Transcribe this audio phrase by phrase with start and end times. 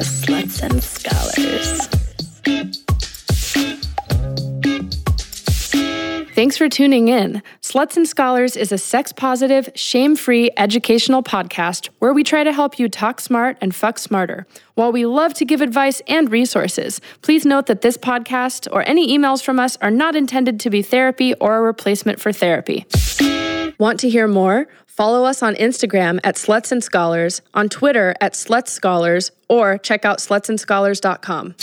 [0.00, 1.88] sluts and scholars.
[6.34, 7.42] Thanks for tuning in.
[7.60, 12.52] Sluts and Scholars is a sex positive, shame free educational podcast where we try to
[12.52, 14.46] help you talk smart and fuck smarter.
[14.74, 19.14] While we love to give advice and resources, please note that this podcast or any
[19.14, 22.86] emails from us are not intended to be therapy or a replacement for therapy.
[23.78, 24.66] Want to hear more?
[25.00, 30.04] Follow us on Instagram at Sluts and Scholars, on Twitter at Sluts Scholars, or check
[30.04, 31.54] out slutsandscholars.com.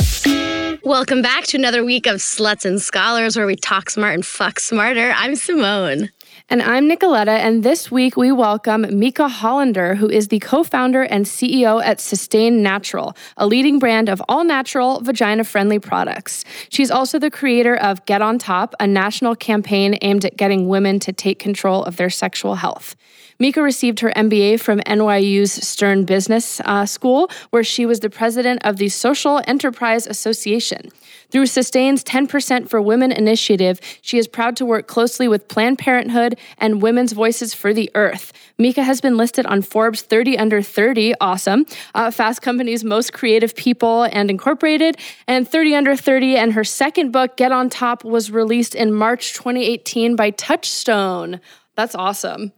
[0.83, 4.59] Welcome back to another week of Sluts and Scholars where we talk smart and fuck
[4.59, 5.13] smarter.
[5.15, 6.09] I'm Simone.
[6.49, 11.03] And I'm Nicoletta, and this week we welcome Meika Hollender, who is the co founder
[11.03, 16.43] and CEO at Sustain Natural, a leading brand of all natural, vagina friendly products.
[16.69, 20.99] She's also the creator of Get On Top, a national campaign aimed at getting women
[21.01, 22.95] to take control of their sexual health.
[23.39, 28.61] Meika received her MBA from NYU's Stern Business uh, School, where she was the president
[28.65, 30.89] of the Social Enterprise Association.
[31.29, 36.39] Through Sustain's 10% for Women initiative, she is proud to work closely with Planned Parenthood
[36.57, 38.33] and Women's Voices for the Earth.
[38.57, 43.55] Meika has been listed on Forbes 30 Under 30, awesome, uh, Fast Company's Most Creative
[43.55, 46.37] People and Incorporated, and 30 Under 30.
[46.37, 51.39] And her second book, Get On Top, was released in March 2018 by Touchstone.
[51.75, 52.51] That's awesome.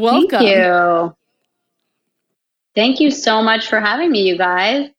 [0.00, 0.30] Welcome.
[0.30, 1.16] Thank you.
[2.74, 4.90] Thank you so much for having me, you guys.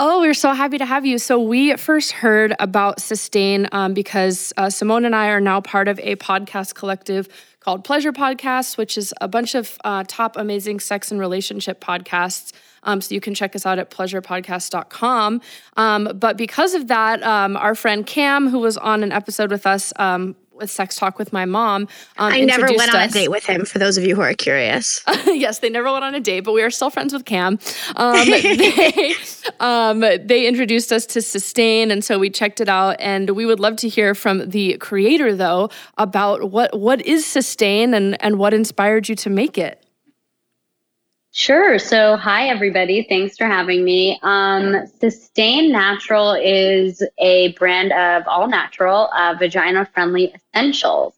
[0.00, 1.18] Oh, we're so happy to have you.
[1.18, 5.88] So, we first heard about Sustain um, because uh, Simone and I are now part
[5.88, 7.28] of a podcast collective
[7.60, 12.52] called Pleasure Podcasts, which is a bunch of uh, top amazing sex and relationship podcasts.
[12.84, 15.40] Um, so you can check us out at pleasurepodcast.com.
[15.76, 19.66] Um, but because of that, um, our friend Cam, who was on an episode with
[19.66, 21.82] us, um, with Sex Talk with my mom.
[22.16, 23.10] Um, I never went on us.
[23.10, 23.64] a date with him.
[23.64, 26.52] For those of you who are curious, yes, they never went on a date, but
[26.52, 27.58] we are still friends with Cam.
[27.96, 29.14] Um, they,
[29.60, 32.96] um, they introduced us to Sustain, and so we checked it out.
[33.00, 37.94] And we would love to hear from the creator, though, about what what is Sustain
[37.94, 39.84] and and what inspired you to make it.
[41.38, 41.78] Sure.
[41.78, 43.06] So, hi, everybody.
[43.08, 44.18] Thanks for having me.
[44.24, 51.14] Um, Sustain Natural is a brand of all natural, uh, vagina friendly essentials.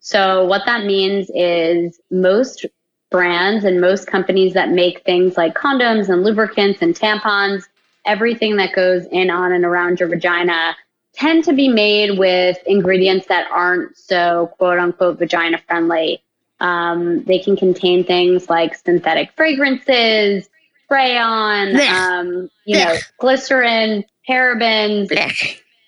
[0.00, 2.66] So, what that means is most
[3.10, 7.62] brands and most companies that make things like condoms and lubricants and tampons,
[8.04, 10.76] everything that goes in, on, and around your vagina
[11.14, 16.22] tend to be made with ingredients that aren't so quote unquote vagina friendly.
[16.62, 20.48] Um, they can contain things like synthetic fragrances,
[20.84, 25.10] spray on, um, you know, glycerin, parabens,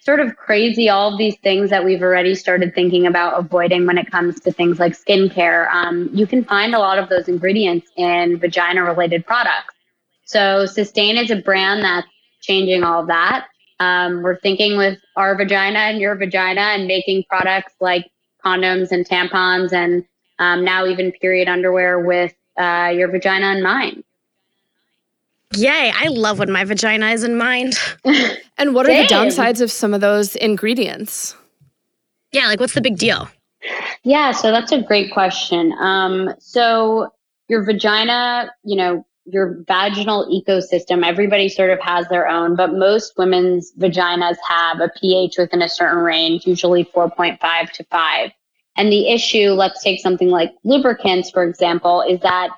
[0.01, 3.97] sort of crazy, all of these things that we've already started thinking about avoiding when
[3.99, 5.71] it comes to things like skincare.
[5.73, 9.75] Um, you can find a lot of those ingredients in vagina related products.
[10.25, 12.09] So Sustain is a brand that's
[12.43, 13.47] changing all of that.
[13.81, 18.11] Um, we're thinking with our vagina and your vagina and making products like
[18.45, 20.05] condoms and tampons and
[20.39, 24.05] um, now even period underwear with uh, your vagina in mind.
[25.57, 27.79] Yay, I love when my vagina is in mind.
[28.59, 31.37] and what are the downsides of some of those ingredients?
[32.33, 33.29] Yeah, like what's the big deal?
[34.03, 35.73] Yeah, so that's a great question.
[35.75, 37.13] Um, so
[37.49, 43.17] your vagina, you know, your vaginal ecosystem, everybody sort of has their own, but most
[43.17, 48.31] women's vaginas have a pH within a certain range, usually 4.5 to 5.
[48.77, 52.51] And the issue, let's take something like lubricants, for example, is that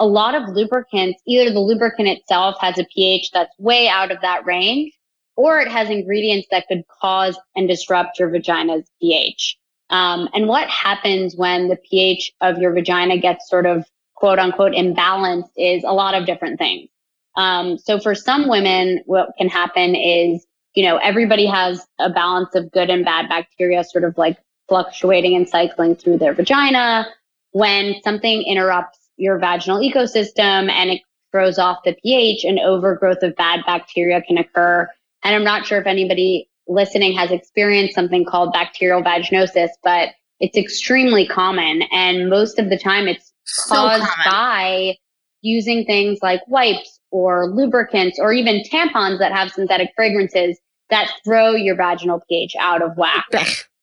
[0.00, 4.20] a lot of lubricants, either the lubricant itself has a pH that's way out of
[4.22, 4.92] that range,
[5.36, 9.56] or it has ingredients that could cause and disrupt your vagina's pH.
[9.90, 13.84] Um, and what happens when the pH of your vagina gets sort of
[14.14, 16.88] quote unquote imbalanced is a lot of different things.
[17.36, 22.54] Um, so for some women, what can happen is, you know, everybody has a balance
[22.54, 24.38] of good and bad bacteria sort of like
[24.72, 27.06] fluctuating and cycling through their vagina.
[27.50, 33.36] When something interrupts your vaginal ecosystem and it throws off the pH, an overgrowth of
[33.36, 34.88] bad bacteria can occur.
[35.24, 40.08] And I'm not sure if anybody listening has experienced something called bacterial vaginosis, but
[40.40, 41.82] it's extremely common.
[41.92, 44.24] And most of the time it's so caused common.
[44.24, 44.96] by
[45.42, 50.58] using things like wipes or lubricants or even tampons that have synthetic fragrances
[50.88, 53.26] that throw your vaginal pH out of whack.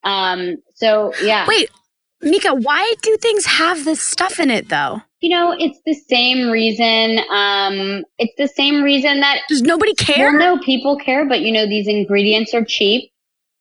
[0.04, 1.46] Um, so yeah.
[1.46, 1.70] Wait,
[2.22, 5.02] Meika, why do things have this stuff in it though?
[5.20, 7.18] You know, it's the same reason.
[7.30, 10.30] Um, it's the same reason that does nobody care?
[10.30, 13.10] Well, no, people care, but you know, these ingredients are cheap.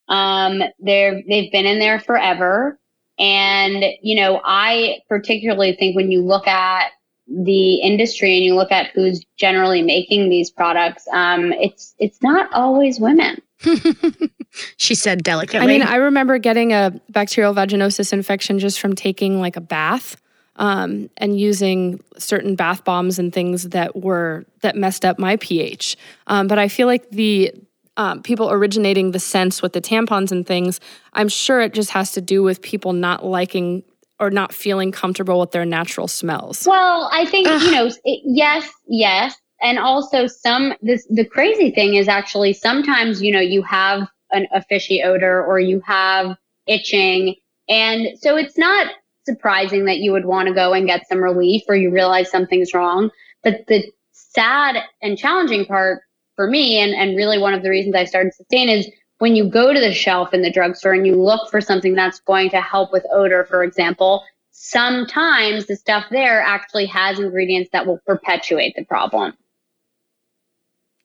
[0.07, 2.79] Um, they're they've been in there forever,
[3.17, 6.91] and you know, I particularly think when you look at
[7.27, 12.51] the industry and you look at who's generally making these products, um, it's it's not
[12.53, 13.41] always women.
[14.77, 15.59] she said delicately.
[15.59, 20.15] I mean, I remember getting a bacterial vaginosis infection just from taking like a bath
[20.57, 25.97] um, and using certain bath bombs and things that were that messed up my pH.
[26.27, 27.53] Um, but I feel like the
[27.97, 30.79] um, people originating the sense with the tampons and things,
[31.13, 33.83] I'm sure it just has to do with people not liking
[34.19, 36.65] or not feeling comfortable with their natural smells.
[36.67, 37.61] Well, I think Ugh.
[37.61, 43.21] you know, it, yes, yes, and also some this the crazy thing is actually sometimes
[43.21, 46.35] you know you have an, a fishy odor or you have
[46.67, 47.35] itching.
[47.67, 48.91] And so it's not
[49.25, 52.73] surprising that you would want to go and get some relief or you realize something's
[52.73, 53.09] wrong.
[53.43, 56.01] But the sad and challenging part
[56.35, 58.87] for me and, and really one of the reasons i started sustain is
[59.17, 62.21] when you go to the shelf in the drugstore and you look for something that's
[62.21, 67.85] going to help with odor for example sometimes the stuff there actually has ingredients that
[67.85, 69.33] will perpetuate the problem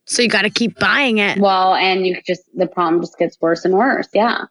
[0.07, 1.39] so you got to keep buying it.
[1.39, 4.09] Well, and you just the problem just gets worse and worse.
[4.13, 4.45] Yeah.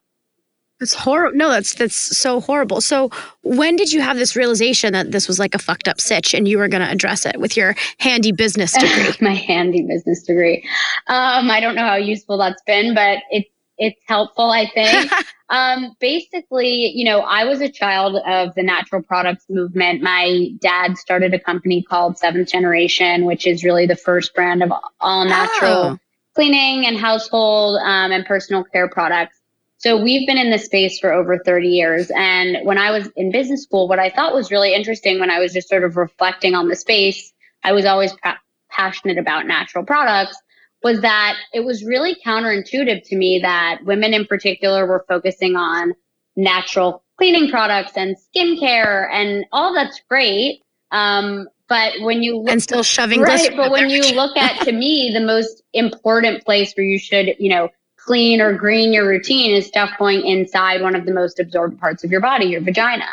[0.80, 1.38] That's horrible.
[1.38, 2.82] No, that's that's so horrible.
[2.82, 3.10] So,
[3.44, 6.46] when did you have this realization that this was like a fucked up sitch, and
[6.46, 9.14] you were going to address it with your handy business degree?
[9.22, 10.68] My handy business degree.
[11.08, 15.12] Um, I don't know how useful that's been, but it's it's helpful, I think.
[15.54, 20.02] um, basically, you know, I was a child of the natural products movement.
[20.02, 24.74] My dad started a company called Seventh Generation, which is really the first brand of
[25.00, 26.00] all natural oh.
[26.34, 29.40] cleaning and household um, and personal care products.
[29.78, 32.10] So we've been in this space for over 30 years.
[32.16, 35.38] And when I was in business school, what I thought was really interesting when I
[35.38, 37.32] was just sort of reflecting on the space,
[37.64, 38.40] I was always pa-
[38.72, 40.36] passionate about natural products
[40.84, 45.94] was that it was really counterintuitive to me that women in particular were focusing on
[46.36, 50.62] natural cleaning products and skincare and all that's great.
[50.92, 54.72] Um, but when you look, and still shoving right, but when you look at to
[54.72, 59.56] me the most important place where you should you know clean or green your routine
[59.56, 63.08] is stuff going inside one of the most absorbed parts of your body, your vagina.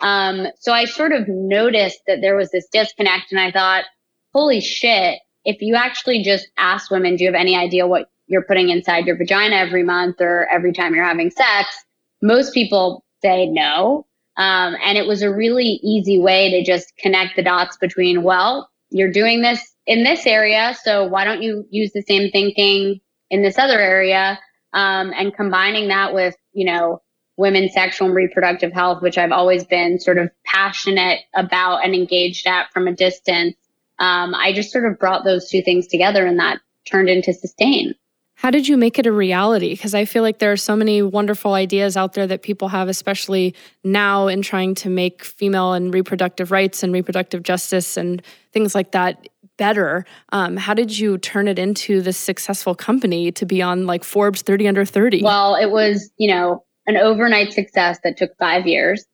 [0.00, 3.84] Um, so I sort of noticed that there was this disconnect, and I thought,
[4.32, 5.18] holy shit,
[5.48, 9.06] if you actually just ask women, do you have any idea what you're putting inside
[9.06, 11.70] your vagina every month or every time you're having sex?
[12.20, 14.06] Most people say no.
[14.36, 18.68] Um, and it was a really easy way to just connect the dots between, well,
[18.90, 20.76] you're doing this in this area.
[20.84, 24.38] So why don't you use the same thinking in this other area?
[24.74, 27.00] Um, and combining that with, you know,
[27.38, 32.46] women's sexual and reproductive health, which I've always been sort of passionate about and engaged
[32.46, 33.56] at from a distance
[33.98, 37.94] um, I just sort of brought those two things together and that turned into sustain.
[38.38, 39.70] How did you make it a reality?
[39.70, 42.88] Because I feel like there are so many wonderful ideas out there that people have,
[42.88, 43.52] especially
[43.82, 48.22] now in trying to make female and reproductive rights and reproductive justice and
[48.52, 50.04] things like that better.
[50.30, 54.42] Um, how did you turn it into this successful company to be on like Forbes
[54.42, 55.24] 30 under 30?
[55.24, 59.04] Well, it was, you know, an overnight success that took five years.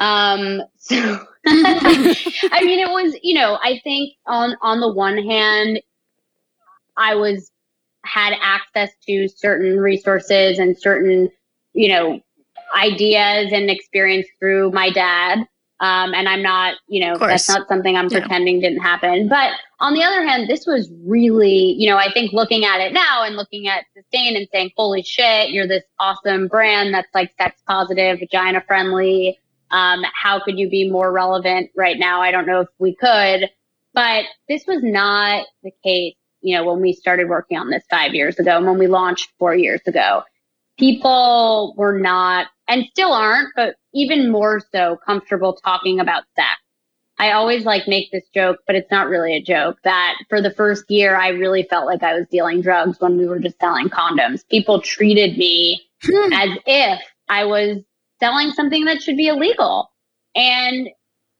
[0.00, 5.80] Um, so I mean, it was, you know, I think on on the one hand,
[6.96, 7.50] I was
[8.04, 11.30] had access to certain resources and certain,
[11.72, 12.20] you know,
[12.76, 15.46] ideas and experience through my dad.
[15.80, 19.28] Um, and I'm not, you know, that's not something I'm pretending didn't happen.
[19.28, 19.50] But
[19.80, 23.24] on the other hand, this was really, you know, I think looking at it now
[23.24, 27.60] and looking at Sustain and saying, holy shit, you're this awesome brand that's like sex
[27.66, 29.40] positive, vagina friendly,
[29.72, 32.20] um, how could you be more relevant right now?
[32.20, 33.50] I don't know if we could,
[33.94, 38.14] but this was not the case, you know, when we started working on this five
[38.14, 40.22] years ago and when we launched four years ago.
[40.78, 46.60] People were not, and still aren't, but even more so comfortable talking about sex.
[47.18, 50.50] I always like make this joke, but it's not really a joke that for the
[50.50, 53.88] first year, I really felt like I was dealing drugs when we were just selling
[53.88, 54.46] condoms.
[54.48, 56.32] People treated me hmm.
[56.32, 57.78] as if I was
[58.22, 59.90] selling something that should be illegal.
[60.34, 60.88] And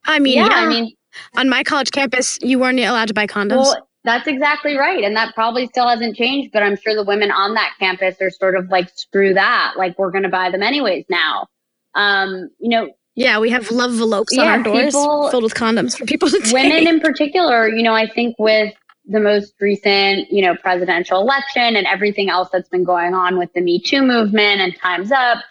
[0.05, 0.57] I mean, yeah, yeah.
[0.57, 0.95] I mean,
[1.37, 3.63] on my college campus, you weren't allowed to buy condoms.
[3.63, 5.05] Well, that's exactly right.
[5.05, 8.31] And that probably still hasn't changed, but I'm sure the women on that campus are
[8.31, 9.75] sort of like, screw that.
[9.77, 11.47] Like, we're going to buy them anyways now.
[11.95, 15.55] Um, you know, yeah, we have love envelopes yeah, on our doors people, filled with
[15.55, 16.53] condoms for people to take.
[16.53, 18.75] Women in particular, you know, I think with
[19.05, 23.53] the most recent, you know, presidential election and everything else that's been going on with
[23.53, 25.45] the Me Too movement and Time's Up,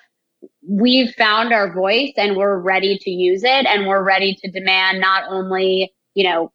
[0.68, 5.00] we've found our voice and we're ready to use it and we're ready to demand
[5.00, 6.52] not only, you know,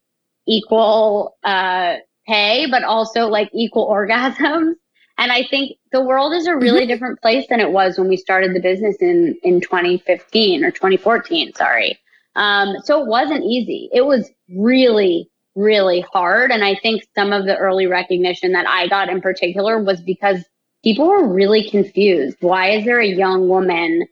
[0.47, 1.97] equal uh,
[2.27, 4.75] pay, but also like equal orgasms.
[5.19, 6.89] And I think the world is a really mm-hmm.
[6.89, 11.55] different place than it was when we started the business in, in 2015 or 2014,
[11.55, 11.99] sorry.
[12.35, 13.89] Um, so it wasn't easy.
[13.95, 16.51] It was really, really hard.
[16.51, 20.45] And I think some of the early recognition that I got in particular was because
[20.87, 22.37] people were really confused.
[22.41, 24.07] Why is there a young woman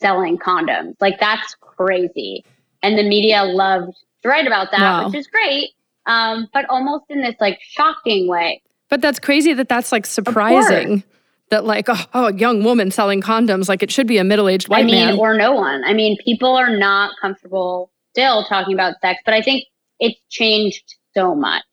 [0.00, 0.94] selling condoms?
[1.00, 2.44] Like, that's crazy.
[2.80, 5.06] And the media loved to write about that, wow.
[5.06, 5.70] which is great.
[6.06, 8.62] Um, but almost in this like shocking way.
[8.88, 11.02] But that's crazy that that's like surprising
[11.50, 14.68] that like oh, oh, a young woman selling condoms like it should be a middle-aged
[14.68, 15.82] white I mean, man or no one.
[15.84, 19.64] I mean, people are not comfortable still talking about sex, but I think
[19.98, 21.64] it's changed so much.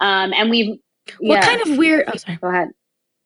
[0.00, 0.78] Um, and we've
[1.18, 1.40] what yeah.
[1.42, 2.04] kind of weird?
[2.08, 2.38] Oh, sorry.
[2.40, 2.68] Go ahead.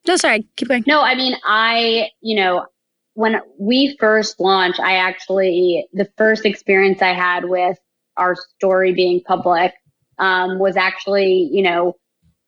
[0.06, 0.46] No, sorry.
[0.56, 0.84] Keep going.
[0.86, 2.66] No, I mean, I you know
[3.14, 7.78] when we first launched, I actually the first experience I had with
[8.16, 9.74] our story being public
[10.18, 11.96] um, was actually you know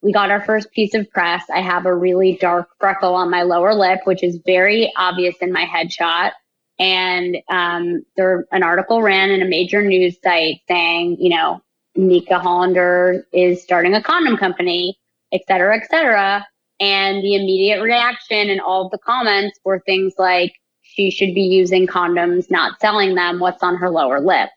[0.04, 1.44] we got our first piece of press.
[1.52, 5.50] I have a really dark freckle on my lower lip, which is very obvious in
[5.50, 6.32] my headshot.
[6.78, 11.62] And um, there, an article ran in a major news site saying, you know,
[11.96, 14.99] Meika Hollender is starting a condom company,
[15.32, 16.46] et cetera, et cetera.
[16.81, 20.52] And the immediate reaction and all of the comments were things like,
[20.83, 23.40] she should be using condoms, not selling them.
[23.40, 24.50] What's on her lower lip?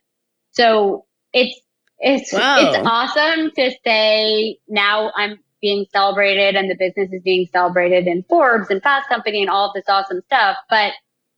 [0.52, 1.60] So it's
[2.00, 2.58] it's wow.
[2.60, 8.24] it's awesome to say now I'm being celebrated and the business is being celebrated in
[8.30, 10.58] Forbes and Fast Company and all of this awesome stuff.
[10.70, 10.94] But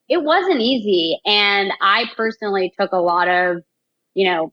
[0.09, 1.19] it wasn't easy.
[1.25, 3.63] And I personally took a lot of,
[4.15, 4.51] you know,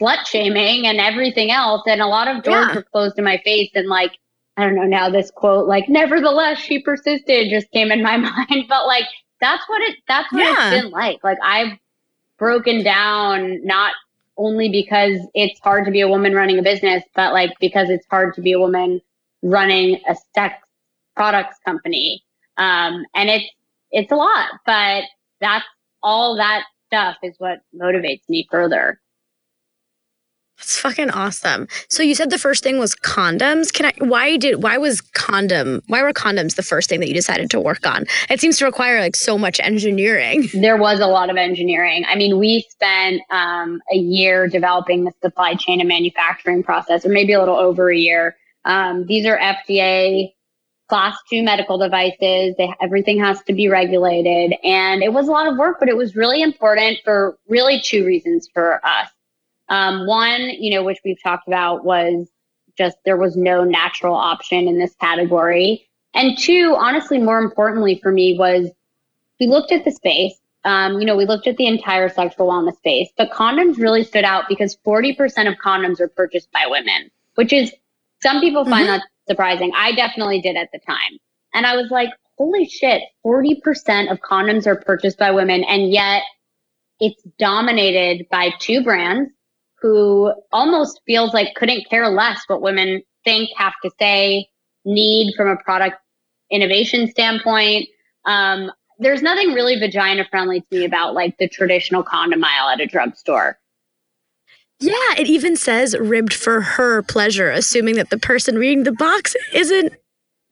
[0.00, 1.82] slut shaming and everything else.
[1.86, 2.74] And a lot of doors yeah.
[2.74, 3.70] were closed in my face.
[3.74, 4.12] And like,
[4.60, 8.16] I don't know now this quote, like, nevertheless, she persisted just came in my
[8.48, 8.66] mind.
[8.68, 9.06] But like,
[9.40, 10.72] that's what it, that's what yeah.
[10.72, 11.22] it's been like.
[11.24, 11.78] Like I've
[12.38, 13.94] broken down, not
[14.36, 18.06] only because it's hard to be a woman running a business, but like because it's
[18.10, 19.00] hard to be a woman
[19.42, 20.54] running a sex
[21.14, 22.22] products company.
[22.56, 23.46] Um, and it's
[23.90, 25.04] it's a lot, but
[25.40, 25.64] that's
[26.02, 29.00] all that stuff is what motivates me further.
[30.60, 31.68] That's fucking awesome.
[31.88, 33.72] So you said the first thing was condoms.
[33.72, 37.14] Can I why did why was condom why were condoms the first thing that you
[37.14, 38.04] decided to work on?
[38.28, 40.48] It seems to require like so much engineering.
[40.60, 42.04] There was a lot of engineering.
[42.06, 47.08] I mean, we spent um, a year developing the supply chain and manufacturing process, or
[47.08, 48.36] maybe a little over a year.
[48.66, 50.32] Um, these are FDA
[50.90, 52.54] class two medical devices.
[52.58, 55.96] They, everything has to be regulated, and it was a lot of work, but it
[55.96, 59.08] was really important for really two reasons for us.
[59.70, 62.28] Um, one, you know, which we've talked about was
[62.76, 65.88] just there was no natural option in this category.
[66.12, 68.70] And two, honestly, more importantly for me was
[69.38, 70.34] we looked at the space.
[70.64, 74.24] Um, you know, we looked at the entire sexual wellness space, but condoms really stood
[74.24, 75.16] out because 40%
[75.48, 77.72] of condoms are purchased by women, which is
[78.22, 78.98] some people find mm-hmm.
[78.98, 79.72] that surprising.
[79.74, 81.18] I definitely did at the time.
[81.54, 85.64] And I was like, holy shit, 40% of condoms are purchased by women.
[85.64, 86.22] And yet
[86.98, 89.30] it's dominated by two brands
[89.80, 94.48] who almost feels like couldn't care less what women think, have to say,
[94.84, 95.96] need from a product
[96.50, 97.88] innovation standpoint.
[98.24, 102.80] Um, there's nothing really vagina friendly to me about like the traditional condom aisle at
[102.80, 103.58] a drugstore.
[104.78, 109.36] Yeah, it even says ribbed for her pleasure, assuming that the person reading the box
[109.52, 109.92] isn't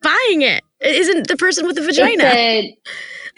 [0.02, 0.62] buying it.
[0.80, 2.24] It isn't the person with the vagina.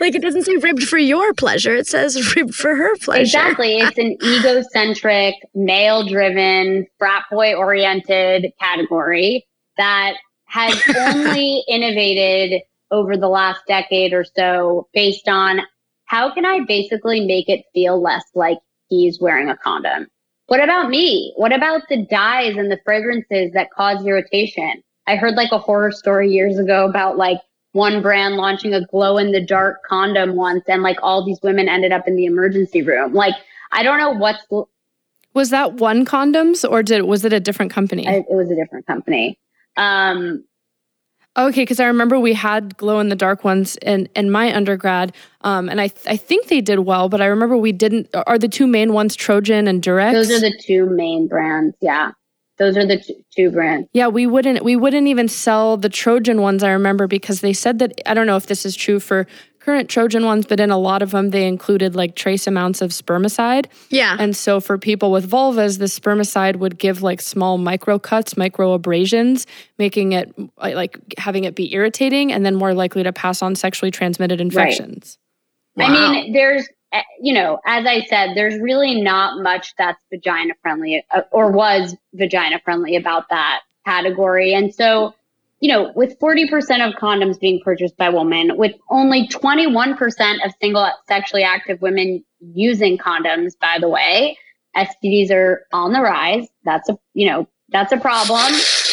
[0.00, 1.74] Like it doesn't say ribbed for your pleasure.
[1.76, 3.22] It says ribbed for her pleasure.
[3.22, 3.78] Exactly.
[3.78, 10.14] It's an egocentric, male driven, frat boy oriented category that
[10.46, 15.60] has only innovated over the last decade or so based on
[16.06, 20.08] how can I basically make it feel less like he's wearing a condom?
[20.46, 21.32] What about me?
[21.36, 24.82] What about the dyes and the fragrances that cause irritation?
[25.06, 27.38] I heard like a horror story years ago about like
[27.72, 31.68] one brand launching a glow in the dark condom once and like all these women
[31.68, 33.14] ended up in the emergency room.
[33.14, 33.34] Like
[33.72, 34.44] I don't know what's
[35.34, 38.08] Was that one condoms or did was it a different company?
[38.08, 39.38] I, it was a different company.
[39.76, 40.44] Um
[41.36, 45.14] Okay, because I remember we had glow in the dark ones in, in my undergrad,
[45.42, 47.08] um, and I th- I think they did well.
[47.08, 48.08] But I remember we didn't.
[48.26, 50.12] Are the two main ones Trojan and Durex?
[50.12, 51.76] Those are the two main brands.
[51.80, 52.10] Yeah.
[52.60, 53.88] Those are the t- two brands.
[53.94, 56.62] Yeah, we wouldn't we wouldn't even sell the Trojan ones.
[56.62, 59.26] I remember because they said that I don't know if this is true for
[59.60, 62.90] current Trojan ones, but in a lot of them they included like trace amounts of
[62.90, 63.64] spermicide.
[63.88, 64.14] Yeah.
[64.20, 68.74] And so for people with vulvas, the spermicide would give like small micro cuts, micro
[68.74, 69.46] abrasions,
[69.78, 73.90] making it like having it be irritating and then more likely to pass on sexually
[73.90, 75.16] transmitted infections.
[75.76, 75.88] Right.
[75.88, 75.94] Wow.
[75.94, 76.68] I mean, there's
[77.20, 81.96] you know, as I said, there's really not much that's vagina friendly uh, or was
[82.14, 84.54] vagina friendly about that category.
[84.54, 85.14] And so,
[85.60, 86.48] you know, with 40%
[86.86, 92.98] of condoms being purchased by women, with only 21% of single sexually active women using
[92.98, 94.36] condoms, by the way.
[94.76, 96.46] STDs are on the rise.
[96.64, 98.52] That's a, you know, that's a problem.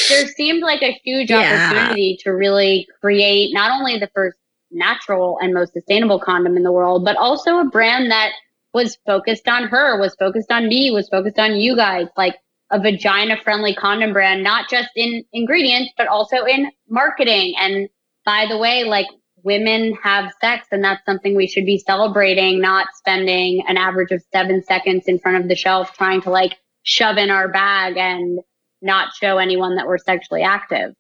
[0.10, 1.70] There seemed like a huge yeah.
[1.70, 4.38] opportunity to really create not only the first
[4.72, 8.32] natural and most sustainable condom in the world, but also a brand that
[8.74, 12.36] was focused on her, was focused on me, was focused on you guys, like
[12.70, 17.54] a vagina friendly condom brand, not just in ingredients, but also in marketing.
[17.60, 17.90] And
[18.26, 19.08] by the way, like
[19.44, 24.22] women have sex and that's something we should be celebrating, not spending an average of
[24.34, 28.40] seven seconds in front of the shelf trying to like shove in our bag and
[28.82, 30.94] not show anyone that we're sexually active.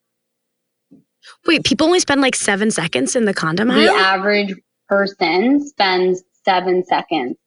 [1.45, 3.81] Wait, people only spend like seven seconds in the condom aisle?
[3.81, 4.55] The average
[4.87, 7.37] person spends seven seconds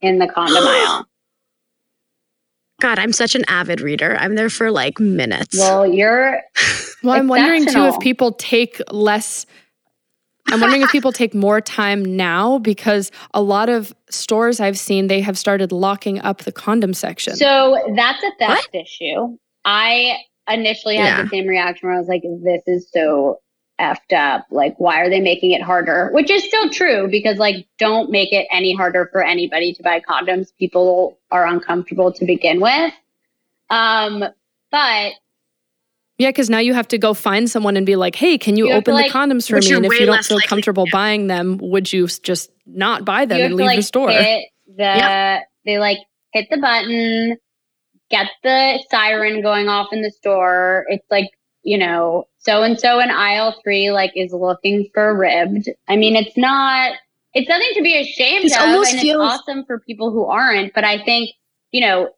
[0.00, 1.06] in the condom aisle.
[2.80, 4.16] God, I'm such an avid reader.
[4.18, 5.56] I'm there for like minutes.
[5.56, 6.40] Well, you're.
[7.04, 9.46] well, I'm wondering too if people take less.
[10.48, 15.06] I'm wondering if people take more time now because a lot of stores I've seen
[15.06, 17.36] they have started locking up the condom section.
[17.36, 18.82] So that's a theft what?
[18.82, 19.38] issue.
[19.64, 20.16] I
[20.48, 21.22] initially had yeah.
[21.22, 23.40] the same reaction where I was like, this is so
[23.80, 24.46] effed up.
[24.50, 26.10] Like, why are they making it harder?
[26.12, 30.00] Which is still true because, like, don't make it any harder for anybody to buy
[30.00, 30.48] condoms.
[30.58, 32.92] People are uncomfortable to begin with.
[33.70, 34.24] Um,
[34.70, 35.12] but
[36.18, 38.68] yeah, because now you have to go find someone and be like, hey, can you,
[38.68, 39.74] you open the condoms for me?
[39.74, 43.54] And if you don't feel comfortable buying them, would you just not buy them and
[43.54, 44.08] leave like, the store?
[44.08, 44.44] the,
[44.76, 45.42] yep.
[45.64, 45.98] They like
[46.32, 47.38] hit the button,
[48.12, 50.84] get the siren going off in the store.
[50.88, 51.30] It's like,
[51.64, 55.68] you know, so and so in aisle three, like, is looking for ribbed.
[55.88, 56.92] I mean, it's not,
[57.34, 58.62] it's nothing to be ashamed it's of.
[58.62, 60.74] and feels- it's awesome for people who aren't.
[60.74, 61.30] But I think,
[61.72, 62.10] you know,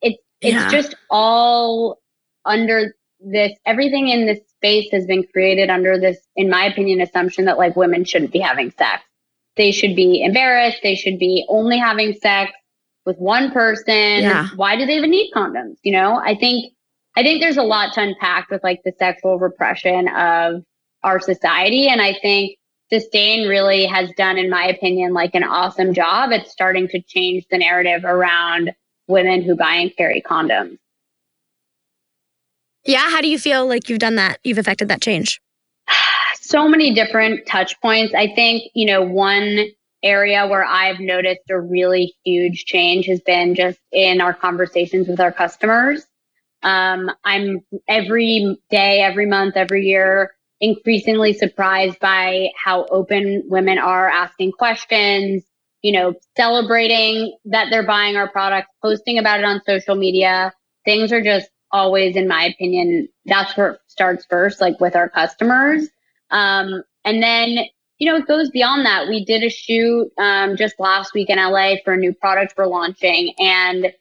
[0.00, 0.70] it's, it's yeah.
[0.70, 2.00] just all
[2.46, 7.46] under this, everything in this space has been created under this, in my opinion, assumption
[7.46, 9.02] that like women shouldn't be having sex.
[9.56, 10.78] They should be embarrassed.
[10.82, 12.52] They should be only having sex
[13.10, 14.22] with one person.
[14.22, 14.48] Yeah.
[14.54, 15.76] Why do they even need condoms?
[15.82, 16.72] You know, I think
[17.16, 20.62] I think there's a lot to unpack with like the sexual repression of
[21.02, 21.88] our society.
[21.88, 22.56] And I think
[22.92, 27.46] Sustain really has done, in my opinion, like an awesome job at starting to change
[27.50, 28.72] the narrative around
[29.08, 30.78] women who buy and carry condoms.
[32.84, 33.10] Yeah.
[33.10, 34.38] How do you feel like you've done that?
[34.44, 35.40] You've affected that change?
[36.42, 38.12] So many different touch points.
[38.12, 39.66] I think, you know, one
[40.02, 45.20] area where I've noticed a really huge change has been just in our conversations with
[45.20, 46.04] our customers.
[46.62, 54.08] Um, I'm every day, every month, every year increasingly surprised by how open women are
[54.08, 55.42] asking questions,
[55.82, 60.52] you know, celebrating that they're buying our products, posting about it on social media.
[60.84, 65.08] Things are just always, in my opinion, that's where it starts first, like with our
[65.08, 65.88] customers.
[66.30, 67.60] Um, and then
[68.00, 69.08] you know, it goes beyond that.
[69.08, 72.66] We did a shoot um, just last week in LA for a new product we're
[72.66, 73.92] launching, and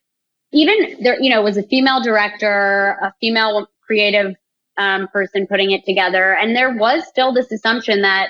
[0.51, 4.35] even there, you know, was a female director, a female creative
[4.77, 8.29] um, person putting it together, and there was still this assumption that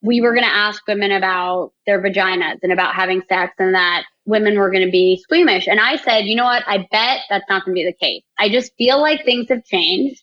[0.00, 4.04] we were going to ask women about their vaginas and about having sex, and that
[4.26, 5.66] women were going to be squeamish.
[5.66, 6.62] And I said, you know what?
[6.68, 8.22] I bet that's not going to be the case.
[8.38, 10.22] I just feel like things have changed.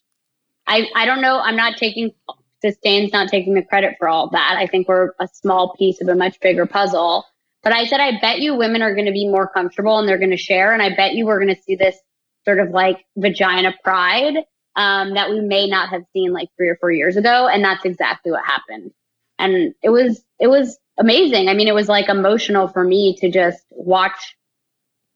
[0.65, 1.39] I, I don't know.
[1.39, 2.12] I'm not taking
[2.61, 4.55] Sustain's not taking the credit for all that.
[4.57, 7.25] I think we're a small piece of a much bigger puzzle.
[7.63, 10.17] But I said, I bet you women are going to be more comfortable and they're
[10.17, 10.73] going to share.
[10.73, 11.97] And I bet you we're going to see this
[12.45, 14.37] sort of like vagina pride
[14.75, 17.47] um, that we may not have seen like three or four years ago.
[17.47, 18.91] And that's exactly what happened.
[19.37, 21.49] And it was, it was amazing.
[21.49, 24.35] I mean, it was like emotional for me to just watch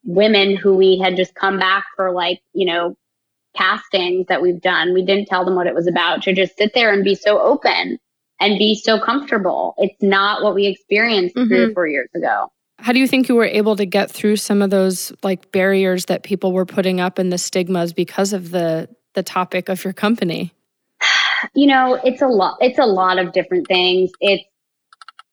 [0.04, 2.96] women who we had just come back for like, you know,
[3.56, 6.72] castings that we've done, we didn't tell them what it was about to just sit
[6.74, 7.98] there and be so open
[8.40, 9.74] and be so comfortable.
[9.78, 11.48] It's not what we experienced mm-hmm.
[11.48, 11.74] three or mm-hmm.
[11.74, 12.50] four years ago.
[12.78, 16.06] How do you think you were able to get through some of those like barriers
[16.06, 19.92] that people were putting up and the stigmas because of the the topic of your
[19.92, 20.52] company?
[21.54, 24.12] You know, it's a lot it's a lot of different things.
[24.20, 24.44] It's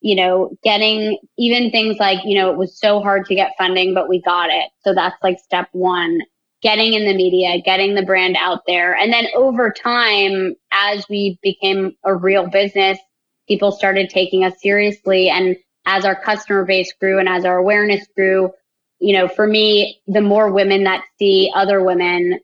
[0.01, 3.93] you know, getting even things like, you know, it was so hard to get funding,
[3.93, 4.69] but we got it.
[4.82, 6.19] So that's like step one
[6.61, 8.95] getting in the media, getting the brand out there.
[8.95, 12.99] And then over time, as we became a real business,
[13.47, 15.29] people started taking us seriously.
[15.29, 18.51] And as our customer base grew and as our awareness grew,
[18.99, 22.39] you know, for me, the more women that see other women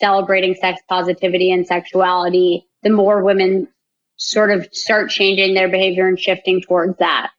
[0.00, 3.68] celebrating sex positivity and sexuality, the more women
[4.16, 7.30] sort of start changing their behavior and shifting towards that.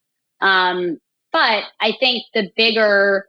[0.42, 1.00] Um,
[1.32, 3.26] but I think the bigger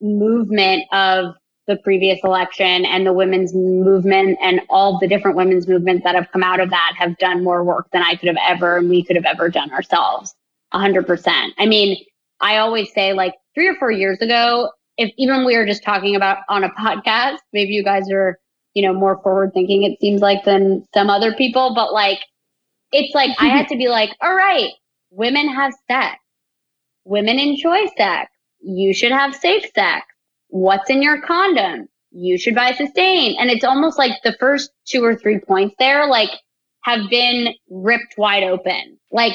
[0.00, 1.34] movement of
[1.66, 6.30] the previous election and the women's movement and all the different women's movements that have
[6.32, 9.04] come out of that have done more work than I could have ever and we
[9.04, 10.34] could have ever done ourselves.
[10.74, 11.50] 100%.
[11.58, 12.02] I mean,
[12.40, 16.16] I always say like three or four years ago, if even we were just talking
[16.16, 18.38] about on a podcast, maybe you guys are,
[18.74, 22.18] you know, more forward thinking, it seems like than some other people, but like,
[22.92, 24.70] it's like I had to be like, all right,
[25.10, 26.18] women have sex.
[27.04, 28.30] Women enjoy sex.
[28.60, 30.06] You should have safe sex.
[30.50, 31.88] What's in your condom?
[32.12, 33.36] You should buy sustain.
[33.38, 36.30] And it's almost like the first two or three points there, like
[36.82, 38.98] have been ripped wide open.
[39.10, 39.34] Like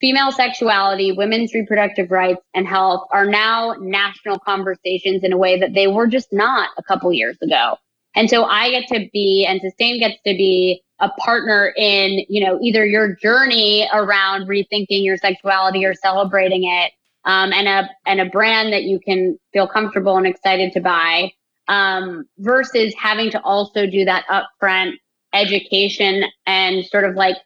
[0.00, 5.74] female sexuality, women's reproductive rights and health are now national conversations in a way that
[5.74, 7.76] they were just not a couple years ago.
[8.14, 12.44] And so I get to be and sustain gets to be a partner in, you
[12.44, 16.92] know, either your journey around rethinking your sexuality or celebrating it,
[17.26, 21.32] um, and a and a brand that you can feel comfortable and excited to buy,
[21.68, 24.94] um, versus having to also do that upfront
[25.32, 27.36] education and sort of like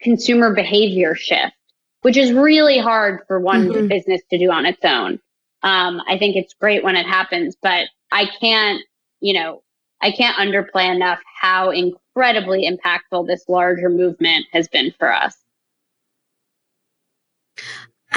[0.00, 1.52] consumer behavior shift,
[2.02, 3.88] which is really hard for one mm-hmm.
[3.88, 5.20] business to do on its own.
[5.62, 8.80] Um, I think it's great when it happens, but I can't,
[9.20, 9.62] you know,
[10.00, 15.36] I can't underplay enough how incredibly impactful this larger movement has been for us.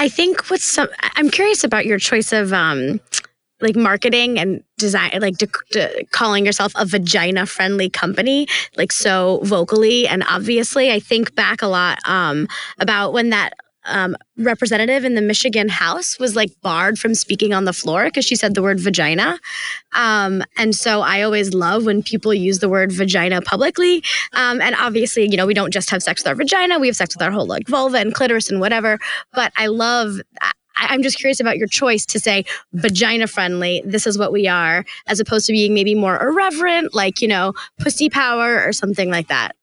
[0.01, 2.99] I think what's some, I'm curious about your choice of um,
[3.59, 9.41] like marketing and design, like de- de- calling yourself a vagina friendly company, like so
[9.43, 10.91] vocally and obviously.
[10.91, 12.47] I think back a lot um,
[12.79, 13.53] about when that
[13.86, 18.26] um, representative in the Michigan House was like barred from speaking on the floor because
[18.26, 19.39] she said the word vagina.
[19.94, 24.04] Um, and so I always love when people use the word vagina publicly.
[24.34, 26.96] Um, and obviously, you know, we don't just have sex with our vagina, we have
[26.96, 29.00] sex with our whole like vulva and clitoris and whatever.
[29.34, 30.22] But I love.
[30.41, 33.84] I, I'm just curious about your choice to say vagina friendly.
[33.86, 37.54] This is what we are, as opposed to being maybe more irreverent, like, you know,
[37.80, 39.56] pussy power or something like that.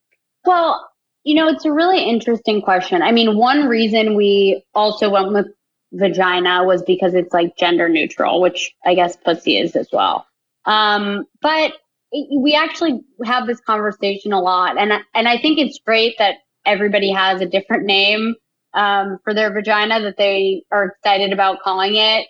[0.44, 0.88] Well,
[1.28, 3.02] you know, it's a really interesting question.
[3.02, 5.46] I mean, one reason we also went with
[5.92, 10.26] vagina was because it's like gender neutral, which I guess pussy is as well.
[10.64, 11.72] Um, but
[12.12, 16.36] it, we actually have this conversation a lot, and and I think it's great that
[16.64, 18.34] everybody has a different name
[18.72, 22.26] um, for their vagina that they are excited about calling it.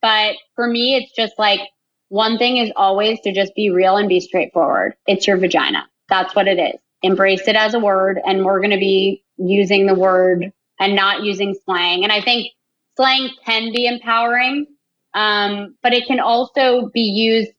[0.00, 1.60] But for me, it's just like
[2.08, 4.94] one thing is always to just be real and be straightforward.
[5.06, 5.86] It's your vagina.
[6.08, 9.86] That's what it is embrace it as a word and we're going to be using
[9.86, 12.02] the word and not using slang.
[12.02, 12.48] And I think
[12.96, 14.66] slang can be empowering,
[15.14, 17.50] um, but it can also be used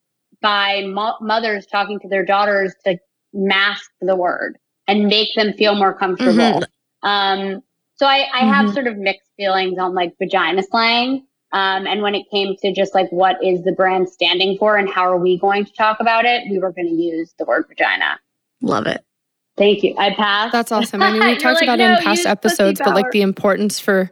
[0.42, 2.98] by mo- mothers talking to their daughters to
[3.34, 6.62] mask the word and make them feel more comfortable.
[7.04, 7.08] Mm-hmm.
[7.08, 7.64] Um,
[7.96, 8.50] so I, I mm-hmm.
[8.50, 11.26] have sort of mixed feelings on like vagina slang.
[11.54, 14.90] Um, and when it came to just like what is the brand standing for and
[14.90, 17.66] how are we going to talk about it, we were going to use the word
[17.70, 18.20] vagina.
[18.62, 19.06] Love it.
[19.56, 19.96] Thank you.
[19.98, 20.52] I passed.
[20.52, 21.02] That's awesome.
[21.02, 23.80] I mean, we talked like, about no, it in past episodes, but like the importance
[23.80, 24.12] for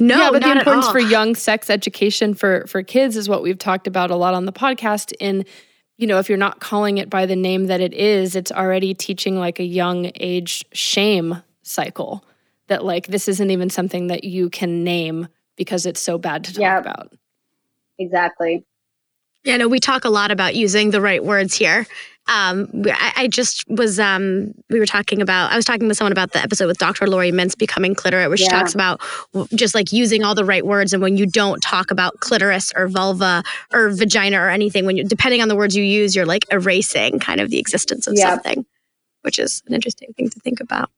[0.00, 3.58] no, yeah, but the importance for young sex education for for kids is what we've
[3.58, 5.12] talked about a lot on the podcast.
[5.20, 5.44] In
[5.96, 8.94] you know, if you're not calling it by the name that it is, it's already
[8.94, 12.24] teaching like a young age shame cycle
[12.68, 16.52] that like this isn't even something that you can name because it's so bad to
[16.54, 16.80] talk yep.
[16.80, 17.12] about.
[17.98, 18.64] Exactly.
[19.44, 21.86] Yeah, no, we talk a lot about using the right words here
[22.28, 26.12] um, I, I, just was um, we were talking about I was talking with someone
[26.12, 27.06] about the episode with Dr.
[27.06, 28.50] Laurie Mintz becoming cliterate, where she yeah.
[28.50, 29.00] talks about
[29.54, 32.88] just like using all the right words, and when you don't talk about clitoris or
[32.88, 36.44] vulva or vagina or anything, when you depending on the words you use, you're like
[36.52, 38.30] erasing kind of the existence of yeah.
[38.30, 38.66] something,
[39.22, 40.90] which is an interesting thing to think about.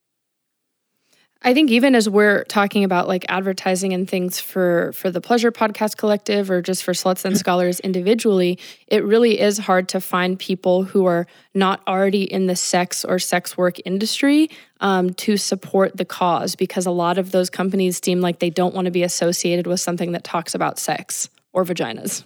[1.42, 5.50] I think even as we're talking about like advertising and things for for the Pleasure
[5.50, 10.38] Podcast Collective or just for Sluts and Scholars individually, it really is hard to find
[10.38, 14.50] people who are not already in the sex or sex work industry
[14.80, 18.74] um, to support the cause because a lot of those companies seem like they don't
[18.74, 22.22] want to be associated with something that talks about sex or vaginas.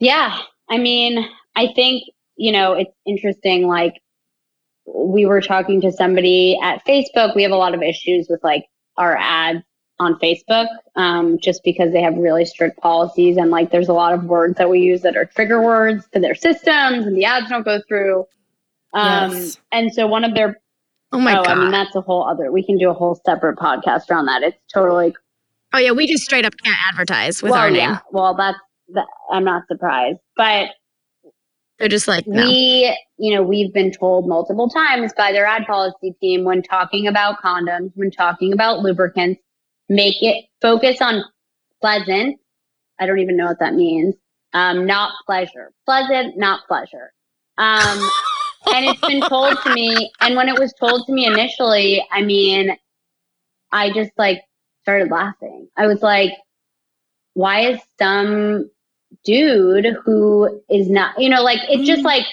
[0.00, 0.36] Yeah,
[0.68, 2.02] I mean, I think
[2.34, 3.68] you know it's interesting.
[3.68, 3.94] Like
[4.94, 7.34] we were talking to somebody at Facebook.
[7.34, 8.64] We have a lot of issues with like
[8.96, 9.62] our ads
[10.00, 14.12] on Facebook, um, just because they have really strict policies and like there's a lot
[14.12, 17.48] of words that we use that are trigger words to their systems and the ads
[17.48, 18.24] don't go through.
[18.94, 19.58] Um, yes.
[19.72, 20.60] and so one of their
[21.12, 21.56] Oh my oh, god!
[21.56, 22.52] I mean, that's a whole other.
[22.52, 24.42] We can do a whole separate podcast around that.
[24.42, 25.14] It's totally.
[25.72, 27.80] Oh yeah, we just straight up can't advertise with well, our name.
[27.80, 27.98] Yeah.
[28.10, 28.58] Well, that's
[28.90, 30.68] that, I'm not surprised, but
[31.78, 32.44] they're just like, no.
[32.44, 37.06] we, you know, we've been told multiple times by their ad policy team when talking
[37.06, 39.40] about condoms, when talking about lubricants,
[39.88, 41.22] make it focus on
[41.80, 42.38] pleasant.
[42.98, 44.16] I don't even know what that means.
[44.52, 45.72] Um, not pleasure.
[45.86, 47.12] Pleasant, not pleasure.
[47.58, 48.10] Um,
[48.74, 50.10] and it's been told to me.
[50.20, 52.76] And when it was told to me initially, I mean,
[53.70, 54.42] I just like
[54.82, 55.68] started laughing.
[55.76, 56.32] I was like,
[57.34, 58.68] why is some
[59.24, 62.06] dude who is not, you know, like it's just mm.
[62.06, 62.26] like,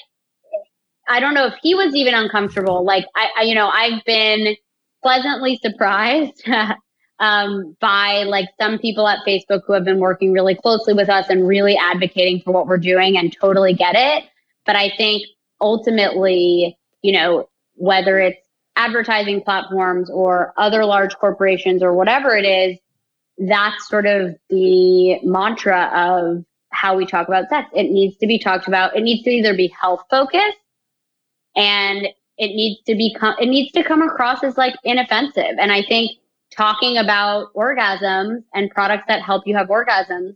[1.08, 2.84] I don't know if he was even uncomfortable.
[2.84, 4.56] Like, I, I you know, I've been
[5.04, 6.44] pleasantly surprised
[7.20, 11.30] um, by like some people at Facebook who have been working really closely with us
[11.30, 14.24] and really advocating for what we're doing and totally get it.
[14.66, 15.24] But I think
[15.62, 18.40] ultimately, you know, whether it's
[18.76, 22.78] advertising platforms or other large corporations or whatever it is,
[23.38, 26.44] that's sort of the mantra of
[26.76, 27.70] how we talk about sex.
[27.74, 28.96] It needs to be talked about.
[28.96, 30.58] It needs to either be health focused
[31.56, 32.08] and
[32.38, 35.56] it needs to be, it needs to come across as like inoffensive.
[35.60, 36.12] And I think
[36.56, 40.36] talking about orgasms and products that help you have orgasms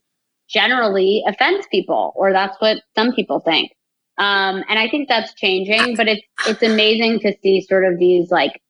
[0.49, 3.71] generally offends people, or that's what some people think.
[4.17, 8.31] Um, and I think that's changing, but it's it's amazing to see sort of these
[8.31, 8.61] like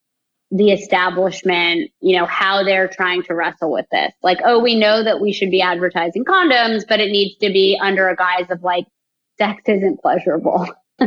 [0.52, 4.12] the establishment, you know, how they're trying to wrestle with this.
[4.24, 7.80] Like, oh, we know that we should be advertising condoms, but it needs to be
[7.82, 8.86] under a guise of like
[9.38, 10.68] sex isn't pleasurable.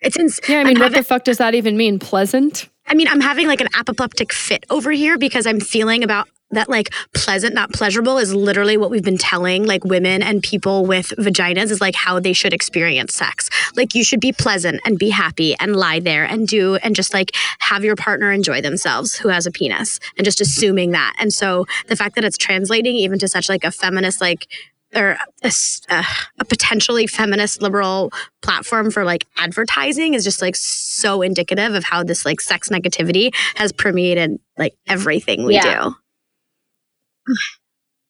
[0.00, 0.60] it's ins- yeah.
[0.60, 1.98] I mean, what the fuck does that even mean?
[1.98, 2.68] Pleasant?
[2.88, 6.68] I mean, I'm having like an apoplectic fit over here because I'm feeling about that
[6.68, 11.08] like pleasant, not pleasurable is literally what we've been telling like women and people with
[11.18, 13.50] vaginas is like how they should experience sex.
[13.74, 17.12] Like you should be pleasant and be happy and lie there and do and just
[17.12, 21.14] like have your partner enjoy themselves who has a penis and just assuming that.
[21.18, 24.46] And so the fact that it's translating even to such like a feminist like
[24.94, 25.52] or a, a,
[25.88, 26.04] uh,
[26.38, 32.04] a, potentially feminist liberal platform for like advertising is just like so indicative of how
[32.04, 35.82] this like sex negativity has permeated like everything we yeah.
[35.84, 35.96] do.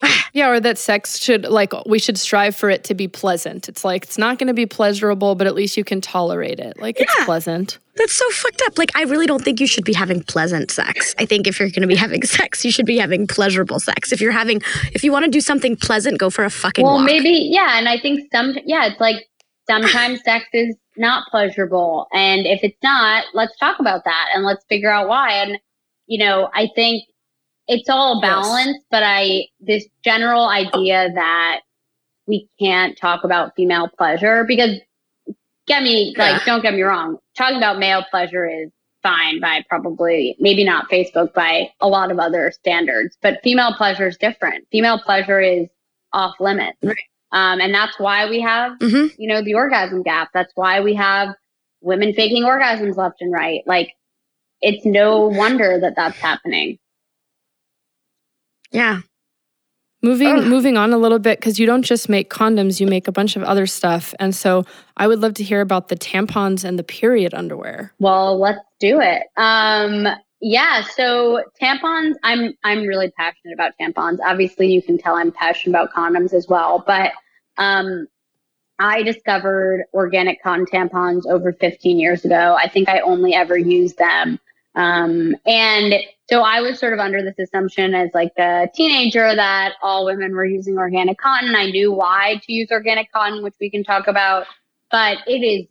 [0.33, 3.69] yeah, or that sex should like we should strive for it to be pleasant.
[3.69, 6.81] It's like it's not going to be pleasurable, but at least you can tolerate it.
[6.81, 7.07] Like yeah.
[7.09, 7.79] it's pleasant.
[7.97, 8.77] That's so fucked up.
[8.79, 11.15] Like, I really don't think you should be having pleasant sex.
[11.19, 14.13] I think if you're going to be having sex, you should be having pleasurable sex.
[14.13, 14.61] If you're having,
[14.93, 17.07] if you want to do something pleasant, go for a fucking well, walk.
[17.07, 17.79] maybe, yeah.
[17.79, 19.27] And I think some, yeah, it's like
[19.69, 22.07] sometimes sex is not pleasurable.
[22.13, 25.33] And if it's not, let's talk about that and let's figure out why.
[25.33, 25.59] And,
[26.07, 27.05] you know, I think
[27.69, 28.85] it's all balance, yes.
[28.91, 31.61] but I, this general idea that
[32.27, 34.79] we can't talk about female pleasure because
[35.67, 36.33] get me yeah.
[36.33, 38.71] like don't get me wrong talking about male pleasure is
[39.03, 44.09] fine by probably maybe not facebook by a lot of other standards but female pleasure
[44.09, 45.69] is different female pleasure is
[46.13, 46.97] off limits right.
[47.33, 49.07] um, and that's why we have mm-hmm.
[49.21, 51.29] you know the orgasm gap that's why we have
[51.81, 53.93] women faking orgasms left and right like
[54.61, 56.79] it's no wonder that that's happening
[58.77, 59.01] yeah
[60.03, 60.45] Moving Ugh.
[60.45, 63.35] moving on a little bit because you don't just make condoms, you make a bunch
[63.35, 64.15] of other stuff.
[64.21, 64.65] And so
[64.99, 67.93] I would love to hear about the tampons and the period underwear.
[67.99, 69.25] Well, let's do it.
[69.37, 70.07] Um
[70.41, 74.19] yeah, so tampons, I'm I'm really passionate about tampons.
[74.25, 77.13] Obviously, you can tell I'm passionate about condoms as well, but
[77.57, 78.07] um
[78.79, 82.57] I discovered organic cotton tampons over 15 years ago.
[82.61, 84.39] I think I only ever used them
[84.77, 85.95] um, and
[86.29, 90.35] so I was sort of under this assumption as like a teenager that all women
[90.35, 91.55] were using organic cotton.
[91.57, 94.47] I knew why to use organic cotton, which we can talk about,
[94.91, 95.67] but it is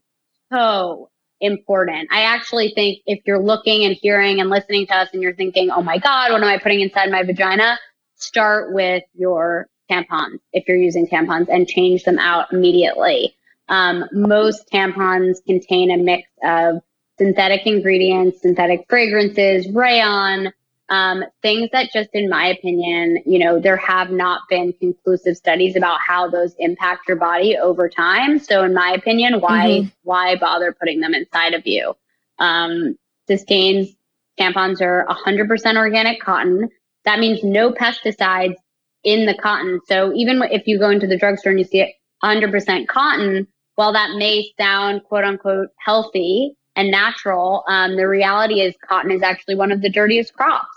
[0.51, 2.09] so important.
[2.11, 5.69] I actually think if you're looking and hearing and listening to us and you're thinking,
[5.69, 7.77] oh my God, what am I putting inside my vagina?
[8.15, 13.35] Start with your tampons if you're using tampons and change them out immediately.
[13.67, 16.81] Um, most tampons contain a mix of
[17.17, 20.51] synthetic ingredients, synthetic fragrances, rayon,
[20.89, 25.75] um, things that just in my opinion, you know, there have not been conclusive studies
[25.75, 28.37] about how those impact your body over time.
[28.37, 29.87] So in my opinion, why mm-hmm.
[30.03, 31.95] why bother putting them inside of you?
[32.37, 32.97] Um,
[33.27, 33.95] Sustain's
[34.39, 36.69] tampons are 100% organic cotton.
[37.05, 38.55] That means no pesticides
[39.03, 39.79] in the cotton.
[39.87, 43.93] So even if you go into the drugstore and you see it 100% cotton, while
[43.93, 49.55] that may sound quote unquote healthy, and natural, um, the reality is cotton is actually
[49.55, 50.67] one of the dirtiest crops.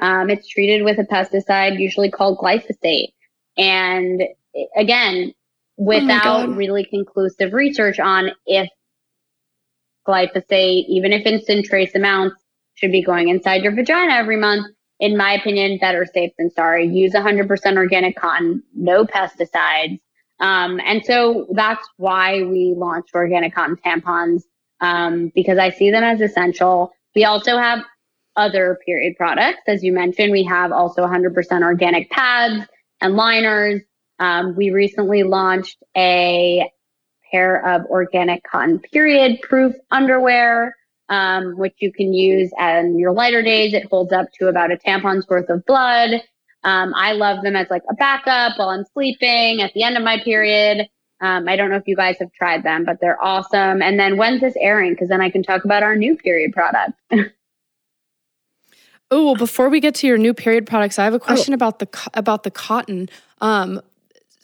[0.00, 3.12] Um, it's treated with a pesticide usually called glyphosate.
[3.56, 4.22] And
[4.76, 5.32] again,
[5.78, 8.68] without oh really conclusive research on if
[10.06, 12.36] glyphosate, even if in trace amounts,
[12.74, 14.66] should be going inside your vagina every month.
[15.00, 16.86] In my opinion, better safe than sorry.
[16.86, 19.98] Use 100% organic cotton, no pesticides.
[20.40, 24.42] Um, and so that's why we launched organic cotton tampons
[24.80, 26.92] um, because I see them as essential.
[27.14, 27.80] We also have
[28.36, 29.62] other period products.
[29.66, 32.66] As you mentioned, we have also 100% organic pads
[33.00, 33.82] and liners.
[34.18, 36.70] Um, we recently launched a
[37.30, 40.74] pair of organic cotton period proof underwear,
[41.08, 43.74] um, which you can use on your lighter days.
[43.74, 46.22] It holds up to about a tampon's worth of blood.
[46.64, 50.02] Um, I love them as like a backup while I'm sleeping at the end of
[50.02, 50.88] my period.
[51.20, 53.80] Um, I don't know if you guys have tried them, but they're awesome.
[53.82, 54.92] And then when's this airing?
[54.92, 56.92] Because then I can talk about our new period product.
[59.10, 61.56] oh well, before we get to your new period products, I have a question oh.
[61.56, 63.08] about the about the cotton.
[63.40, 63.80] Um,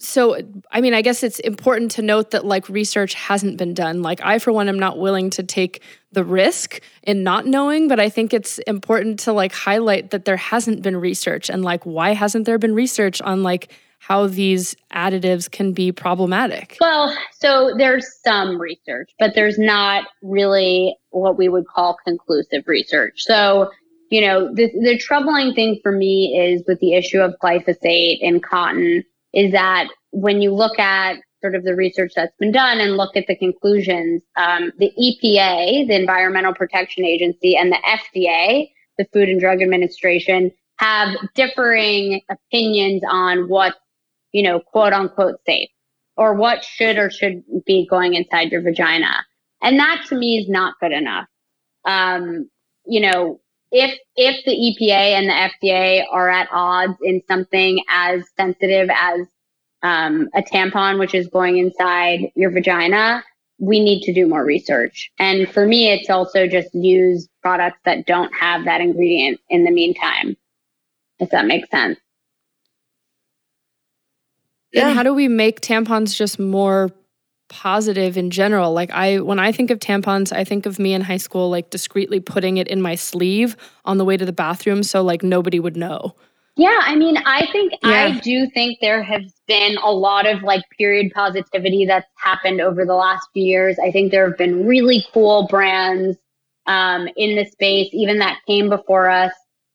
[0.03, 0.37] so
[0.73, 4.21] i mean i guess it's important to note that like research hasn't been done like
[4.23, 5.81] i for one am not willing to take
[6.11, 10.37] the risk in not knowing but i think it's important to like highlight that there
[10.37, 15.51] hasn't been research and like why hasn't there been research on like how these additives
[15.51, 16.77] can be problematic.
[16.81, 23.23] Well so there's some research but there's not really what we would call conclusive research.
[23.23, 23.71] So
[24.11, 28.41] you know the, the troubling thing for me is with the issue of glyphosate in
[28.41, 32.97] cotton is that when you look at sort of the research that's been done and
[32.97, 39.07] look at the conclusions, um, the EPA, the Environmental Protection Agency, and the FDA, the
[39.13, 43.75] Food and Drug Administration, have differing opinions on what,
[44.33, 45.69] you know, quote unquote safe
[46.17, 49.25] or what should or should be going inside your vagina.
[49.63, 51.27] And that to me is not good enough.
[51.85, 52.51] Um,
[52.85, 53.41] you know,
[53.71, 59.27] if if the EPA and the FDA are at odds in something as sensitive as
[59.83, 63.25] um, a tampon, which is going inside your vagina,
[63.59, 65.11] we need to do more research.
[65.19, 69.71] And for me, it's also just use products that don't have that ingredient in the
[69.71, 70.37] meantime,
[71.19, 71.99] if that makes sense.
[74.73, 74.89] Yeah.
[74.89, 76.91] And how do we make tampons just more
[77.53, 78.73] positive in general.
[78.73, 81.69] Like I when I think of tampons, I think of me in high school like
[81.71, 85.61] discreetly putting it in my sleeve on the way to the bathroom so like nobody
[85.61, 86.17] would know.
[86.57, 87.91] Yeah, I mean, I think yeah.
[87.91, 92.85] I do think there has been a lot of like period positivity that's happened over
[92.85, 93.79] the last few years.
[93.79, 96.17] I think there have been really cool brands
[96.67, 99.33] um, in the space, even that came before us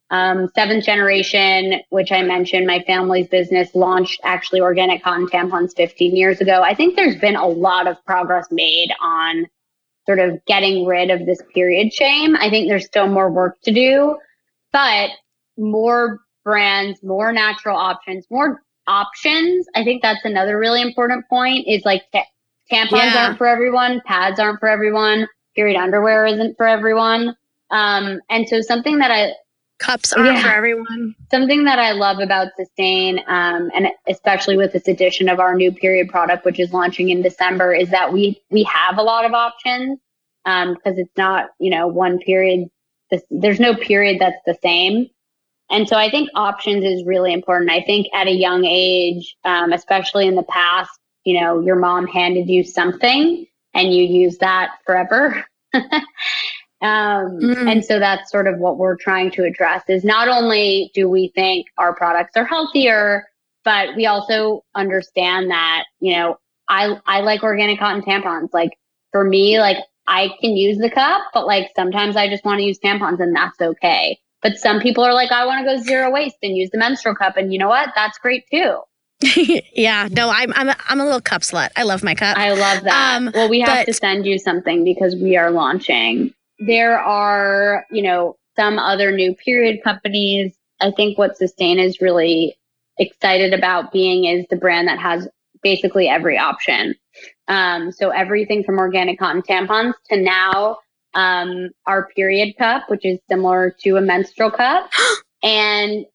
[0.09, 6.15] um, seventh generation, which I mentioned, my family's business launched actually organic cotton tampons 15
[6.15, 6.61] years ago.
[6.63, 9.47] I think there's been a lot of progress made on
[10.05, 12.35] sort of getting rid of this period shame.
[12.37, 14.17] I think there's still more work to do,
[14.71, 15.09] but
[15.57, 19.67] more brands, more natural options, more options.
[19.75, 22.23] I think that's another really important point is like t-
[22.71, 23.25] tampons yeah.
[23.25, 27.35] aren't for everyone, pads aren't for everyone, period underwear isn't for everyone.
[27.69, 29.33] Um, and so something that I
[29.79, 30.41] cups are yeah.
[30.41, 31.15] for everyone.
[31.31, 35.71] Something that I love about Sustain, um, and especially with this edition of our new
[35.71, 39.33] period product, which is launching in December, is that we we have a lot of
[39.33, 39.99] options
[40.43, 42.69] because um, it's not you know one period.
[43.09, 45.07] This, there's no period that's the same.
[45.69, 47.71] And so I think options is really important.
[47.71, 50.91] I think at a young age, um, especially in the past,
[51.25, 55.45] you know, your mom handed you something and you use that forever.
[56.81, 57.71] Um, mm.
[57.71, 61.31] And so that's sort of what we're trying to address is not only do we
[61.33, 63.25] think our products are healthier,
[63.65, 66.37] but we also understand that, you know,
[66.69, 68.53] I, I like organic cotton tampons.
[68.53, 68.77] Like
[69.11, 72.63] for me, like I can use the cup, but like sometimes I just want to
[72.63, 74.19] use tampons and that's okay.
[74.43, 77.15] But some people are like, I want to go zero waste and use the menstrual
[77.15, 77.37] cup.
[77.37, 77.89] And you know what?
[77.95, 78.81] That's great too.
[79.73, 81.69] yeah, no, I'm I'm a, I'm a little cup slut.
[81.75, 82.37] I love my cup.
[82.37, 83.17] I love that.
[83.17, 87.85] Um, well, we have but, to send you something because we are launching there are,
[87.91, 90.53] you know, some other new period companies.
[90.79, 92.57] I think what Sustain is really
[92.97, 95.27] excited about being is the brand that has
[95.61, 96.95] basically every option.
[97.47, 100.77] Um, so everything from organic cotton tampons to now
[101.13, 104.89] um, our period cup, which is similar to a menstrual cup.
[105.43, 106.05] and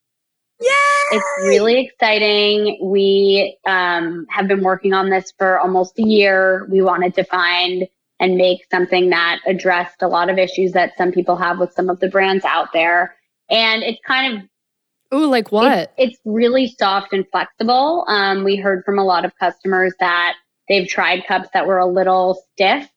[0.60, 0.68] Yay!
[1.10, 2.78] It's really exciting.
[2.80, 6.68] We um, have been working on this for almost a year.
[6.70, 7.88] We wanted to find
[8.22, 11.90] and make something that addressed a lot of issues that some people have with some
[11.90, 13.16] of the brands out there.
[13.50, 14.38] And it's kind
[15.12, 15.92] of Ooh, like what?
[15.98, 18.04] It's, it's really soft and flexible.
[18.06, 20.34] Um, we heard from a lot of customers that
[20.68, 22.88] they've tried cups that were a little stiff,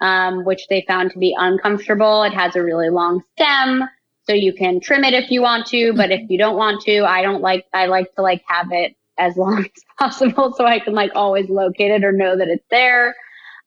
[0.00, 2.22] um, which they found to be uncomfortable.
[2.22, 3.84] It has a really long stem,
[4.24, 7.04] so you can trim it if you want to, but if you don't want to,
[7.04, 7.66] I don't like.
[7.74, 11.50] I like to like have it as long as possible so I can like always
[11.50, 13.14] locate it or know that it's there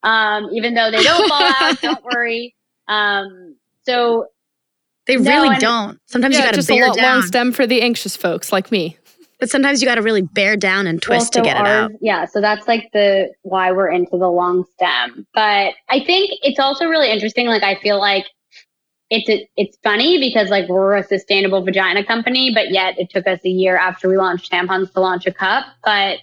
[0.06, 1.82] um, even though they don't fall out.
[1.82, 2.56] Don't worry.
[2.88, 4.28] Um, so
[5.08, 6.00] they really no, don't.
[6.06, 7.04] Sometimes yeah, you got to bear a down.
[7.04, 8.98] long stem for the anxious folks like me.
[9.40, 11.68] But sometimes you got to really bear down and twist well, so to get ours,
[11.68, 11.92] it out.
[12.00, 15.28] Yeah, so that's like the why we're into the long stem.
[15.34, 17.48] But I think it's also really interesting.
[17.48, 18.26] Like I feel like
[19.10, 23.28] it's a, it's funny because like we're a sustainable vagina company, but yet it took
[23.28, 25.66] us a year after we launched tampons to launch a cup.
[25.84, 26.20] But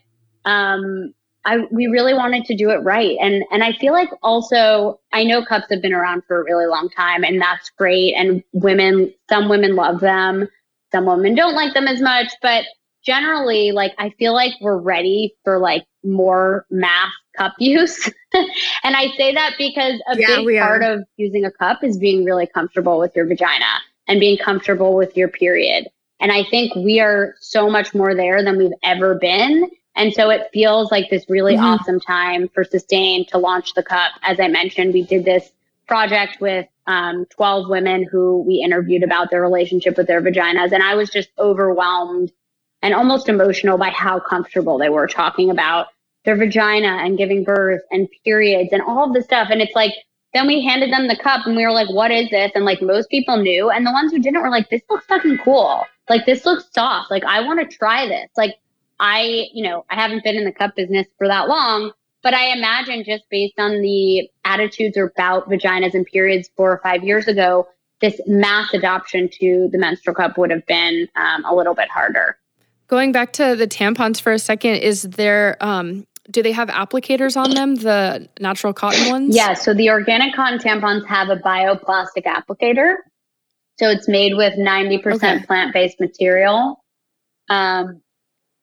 [0.47, 1.13] um,
[1.45, 3.17] I we really wanted to do it right.
[3.21, 6.67] And and I feel like also I know cups have been around for a really
[6.67, 8.15] long time and that's great.
[8.15, 10.49] And women some women love them,
[10.93, 12.29] some women don't like them as much.
[12.43, 12.65] But
[13.05, 18.11] generally, like, I feel like we're ready for like more mass cup use.
[18.35, 22.25] and I say that because a yeah, big part of using a cup is being
[22.25, 25.89] really comfortable with your vagina and being comfortable with your period.
[26.21, 29.69] And I think we are so much more there than we've ever been.
[29.95, 31.65] And so it feels like this really mm-hmm.
[31.65, 34.13] awesome time for Sustain to launch the cup.
[34.23, 35.51] As I mentioned, we did this
[35.87, 40.73] project with um, 12 women who we interviewed about their relationship with their vaginas.
[40.73, 42.33] And I was just overwhelmed
[42.81, 45.89] and almost emotional by how comfortable they were talking about
[46.25, 49.49] their vagina and giving birth and periods and all of the stuff.
[49.51, 49.93] And it's like,
[50.35, 52.51] then we handed them the cup and we were like, what is this?
[52.55, 53.71] And like most people knew.
[53.71, 55.85] And the ones who didn't were like, this looks fucking cool.
[56.09, 57.11] Like, this looks soft.
[57.11, 58.29] Like, I want to try this.
[58.37, 58.57] Like,
[59.01, 62.53] I, you know, I haven't been in the cup business for that long, but I
[62.57, 67.67] imagine just based on the attitudes about vaginas and periods four or five years ago,
[68.01, 72.37] this mass adoption to the menstrual cup would have been um, a little bit harder.
[72.89, 77.37] Going back to the tampons for a second, is there, um, do they have applicators
[77.37, 79.35] on them, the natural cotton ones?
[79.35, 82.97] Yeah, so the organic cotton tampons have a bioplastic applicator.
[83.79, 85.47] So it's made with 90% okay.
[85.47, 86.85] plant based material.
[87.49, 88.03] Um,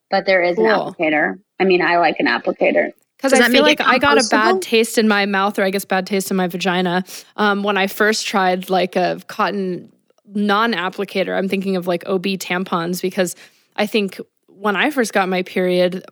[0.09, 0.67] but there is cool.
[0.67, 1.39] an applicator.
[1.59, 2.91] I mean, I like an applicator.
[3.17, 5.83] Because I feel like I got a bad taste in my mouth, or I guess
[5.83, 7.03] bad taste in my vagina,
[7.35, 9.91] um, when I first tried like a cotton
[10.33, 11.37] non-applicator.
[11.37, 13.35] I'm thinking of like OB tampons because
[13.75, 16.05] I think when I first got my period,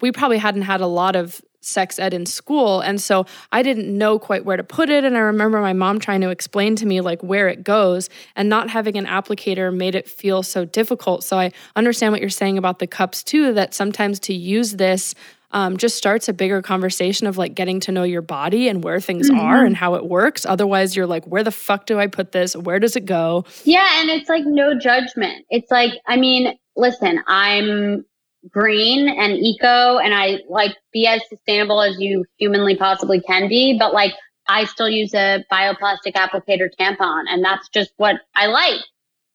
[0.00, 2.80] we probably hadn't had a lot of sex ed in school.
[2.80, 5.04] And so I didn't know quite where to put it.
[5.04, 8.48] And I remember my mom trying to explain to me like where it goes and
[8.48, 11.24] not having an applicator made it feel so difficult.
[11.24, 15.14] So I understand what you're saying about the cups too, that sometimes to use this
[15.52, 19.00] um, just starts a bigger conversation of like getting to know your body and where
[19.00, 19.40] things mm-hmm.
[19.40, 20.46] are and how it works.
[20.46, 22.56] Otherwise, you're like, where the fuck do I put this?
[22.56, 23.44] Where does it go?
[23.64, 24.00] Yeah.
[24.00, 25.44] And it's like no judgment.
[25.50, 28.04] It's like, I mean, listen, I'm
[28.50, 33.76] green and eco and I like be as sustainable as you humanly possibly can be,
[33.78, 34.12] but like
[34.48, 38.80] I still use a bioplastic applicator tampon and that's just what I like.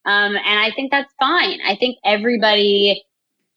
[0.05, 1.59] Um, and I think that's fine.
[1.65, 3.03] I think everybody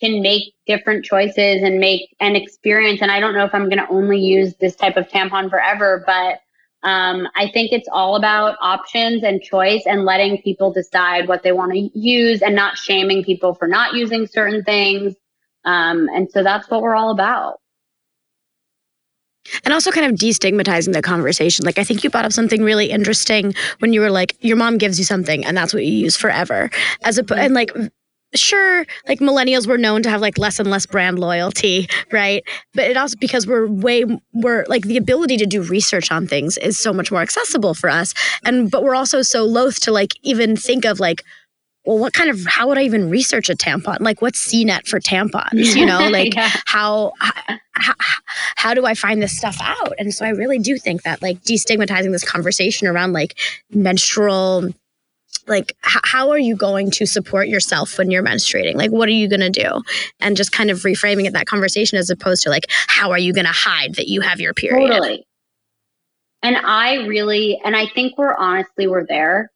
[0.01, 3.03] can make different choices and make an experience.
[3.03, 6.03] And I don't know if I'm going to only use this type of tampon forever,
[6.07, 6.40] but
[6.82, 11.53] um, I think it's all about options and choice and letting people decide what they
[11.53, 15.14] want to use and not shaming people for not using certain things.
[15.65, 17.59] Um, and so that's what we're all about.
[19.65, 21.65] And also kind of destigmatizing the conversation.
[21.65, 24.79] Like I think you brought up something really interesting when you were like, your mom
[24.79, 26.71] gives you something and that's what you use forever.
[27.05, 27.71] As a and like
[28.35, 32.45] sure like millennials were known to have like less and less brand loyalty right
[32.75, 36.57] but it also because we're way we're like the ability to do research on things
[36.59, 40.15] is so much more accessible for us and but we're also so loath to like
[40.23, 41.25] even think of like
[41.87, 44.01] well, what kind of, how would I even research a tampon?
[44.01, 45.74] Like, what's CNET for tampons?
[45.74, 46.51] You know, like yeah.
[46.66, 47.95] how, how,
[48.57, 49.95] how do I find this stuff out?
[49.99, 53.39] And so I really do think that like destigmatizing this conversation around like
[53.70, 54.68] menstrual,
[55.47, 58.74] like h- how are you going to support yourself when you're menstruating?
[58.74, 59.83] Like, what are you going to do?
[60.20, 63.33] And just kind of reframing it that conversation as opposed to like, how are you
[63.33, 64.87] going to hide that you have your period?
[64.87, 65.24] Totally.
[66.43, 69.51] And I really, and I think we're honestly, we're there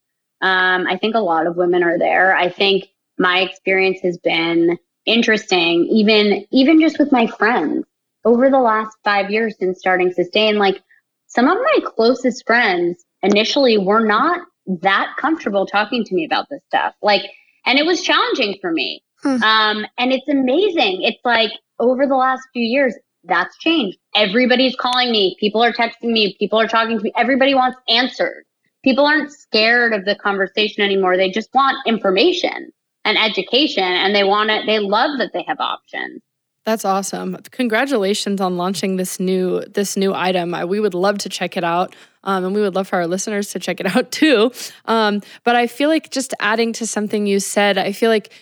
[0.45, 2.37] um, I think a lot of women are there.
[2.37, 2.89] I think
[3.19, 4.77] my experience has been
[5.07, 7.87] interesting, even even just with my friends
[8.27, 10.59] over the last five years since starting Sustain.
[10.59, 10.83] Like
[11.29, 14.43] some of my closest friends initially were not
[14.83, 16.95] that comfortable talking to me about this stuff.
[17.01, 17.23] Like,
[17.65, 19.03] and it was challenging for me.
[19.23, 19.43] Hmm.
[19.43, 21.05] Um, and it's amazing.
[21.05, 23.97] It's like over the last few years, that's changed.
[24.15, 25.39] Everybody's calling me.
[25.41, 26.37] People are texting me.
[26.39, 27.13] People are talking to me.
[27.17, 28.45] Everybody wants answers
[28.85, 31.17] people aren't scared of the conversation anymore.
[31.17, 32.71] They just want information
[33.05, 34.67] and education and they want it.
[34.67, 36.23] They love that they have options.
[36.65, 37.37] That's awesome.
[37.51, 40.57] Congratulations on launching this new this new item.
[40.69, 41.95] We would love to check it out.
[42.23, 44.51] Um, and we would love for our listeners to check it out too.
[44.87, 48.33] Um, but I feel like just adding to something you said, I feel like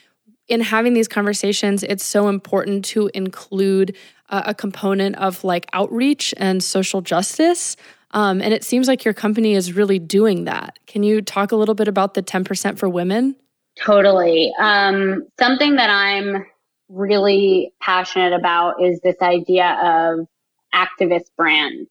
[0.48, 3.96] in having these conversations, it's so important to include
[4.28, 7.76] a component of like outreach and social justice.
[8.12, 10.78] Um, and it seems like your company is really doing that.
[10.86, 13.36] Can you talk a little bit about the 10% for women?
[13.78, 14.52] Totally.
[14.58, 16.44] Um, something that I'm
[16.88, 20.26] really passionate about is this idea of
[20.74, 21.86] activist brand.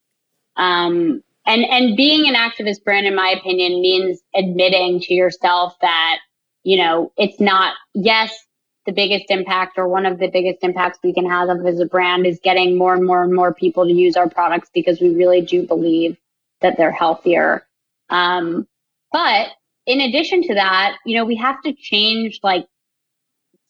[0.58, 6.20] Um, and, and being an activist brand, in my opinion, means admitting to yourself that,
[6.64, 8.32] you know, it's not, yes,
[8.86, 12.26] the biggest impact or one of the biggest impacts we can have as a brand
[12.26, 15.42] is getting more and more and more people to use our products because we really
[15.42, 16.18] do believe
[16.62, 17.66] that they're healthier.
[18.10, 18.68] Um,
[19.12, 19.50] but
[19.86, 22.66] in addition to that, you know, we have to change like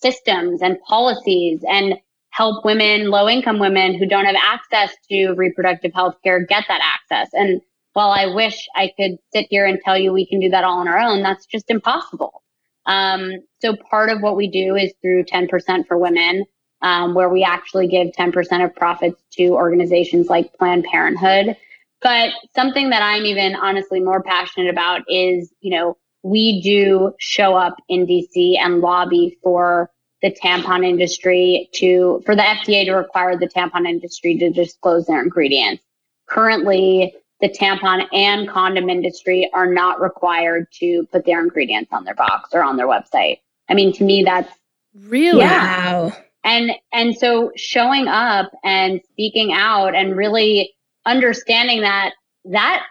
[0.01, 1.95] systems and policies and
[2.29, 6.81] help women, low income women who don't have access to reproductive health care get that
[6.81, 7.29] access.
[7.33, 7.61] And
[7.93, 10.79] while I wish I could sit here and tell you we can do that all
[10.79, 12.41] on our own, that's just impossible.
[12.85, 16.45] Um, so part of what we do is through 10% for women,
[16.81, 21.55] um, where we actually give 10% of profits to organizations like Planned Parenthood.
[22.01, 27.55] But something that I'm even honestly more passionate about is, you know, we do show
[27.55, 29.89] up in DC and lobby for
[30.21, 35.21] the tampon industry to, for the FDA to require the tampon industry to disclose their
[35.21, 35.83] ingredients.
[36.27, 42.15] Currently, the tampon and condom industry are not required to put their ingredients on their
[42.15, 43.39] box or on their website.
[43.67, 44.51] I mean, to me, that's
[44.95, 45.93] really yeah.
[46.01, 46.13] wow.
[46.43, 50.73] And and so showing up and speaking out and really
[51.05, 52.13] understanding that
[52.45, 52.83] that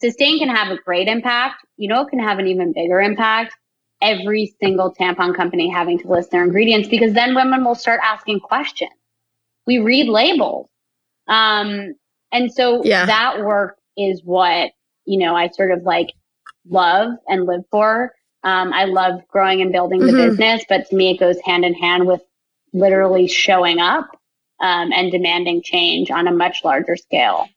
[0.00, 1.64] sustain can have a great impact.
[1.76, 3.54] You know, it can have an even bigger impact.
[4.02, 8.40] Every single tampon company having to list their ingredients because then women will start asking
[8.40, 8.90] questions.
[9.66, 10.68] We read labels.
[11.28, 11.94] Um,
[12.36, 13.06] and so yeah.
[13.06, 14.72] that work is what,
[15.06, 16.08] you know, I sort of like
[16.68, 18.12] love and live for.
[18.44, 20.30] Um, I love growing and building the mm-hmm.
[20.30, 22.20] business, but to me, it goes hand in hand with
[22.72, 24.08] literally showing up
[24.60, 27.48] um, and demanding change on a much larger scale.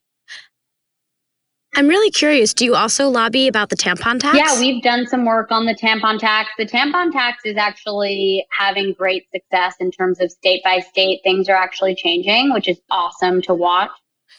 [1.76, 2.52] I'm really curious.
[2.52, 4.36] Do you also lobby about the tampon tax?
[4.36, 6.50] Yeah, we've done some work on the tampon tax.
[6.58, 11.20] The tampon tax is actually having great success in terms of state by state.
[11.22, 13.90] Things are actually changing, which is awesome to watch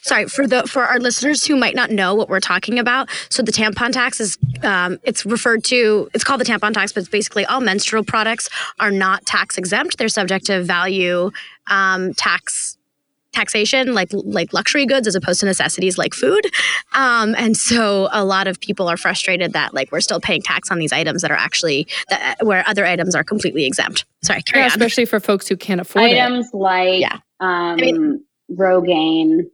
[0.02, 3.42] sorry for the for our listeners who might not know what we're talking about so
[3.42, 7.10] the tampon tax is um, it's referred to it's called the tampon tax but it's
[7.10, 8.50] basically all menstrual products
[8.80, 11.32] are not tax exempt they're subject to value
[11.68, 12.78] um, tax
[13.32, 16.46] taxation like like luxury goods as opposed to necessities like food
[16.94, 20.70] um, and so a lot of people are frustrated that like we're still paying tax
[20.70, 24.66] on these items that are actually that where other items are completely exempt sorry yeah,
[24.66, 26.58] especially for folks who can't afford items it.
[26.58, 27.20] like yeah.
[27.40, 29.46] um, I mean, rogaine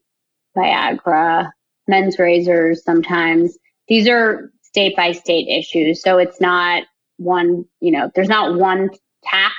[0.57, 1.51] Viagra,
[1.87, 3.57] men's razors sometimes.
[3.87, 6.01] These are state by state issues.
[6.01, 6.83] So it's not
[7.17, 8.89] one, you know, there's not one
[9.23, 9.55] tax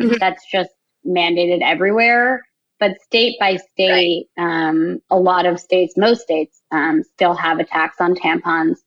[0.00, 0.14] mm-hmm.
[0.18, 0.70] that's just
[1.06, 2.42] mandated everywhere.
[2.78, 4.68] But state by state, right.
[4.68, 8.78] um, a lot of states, most states, um, still have a tax on tampons,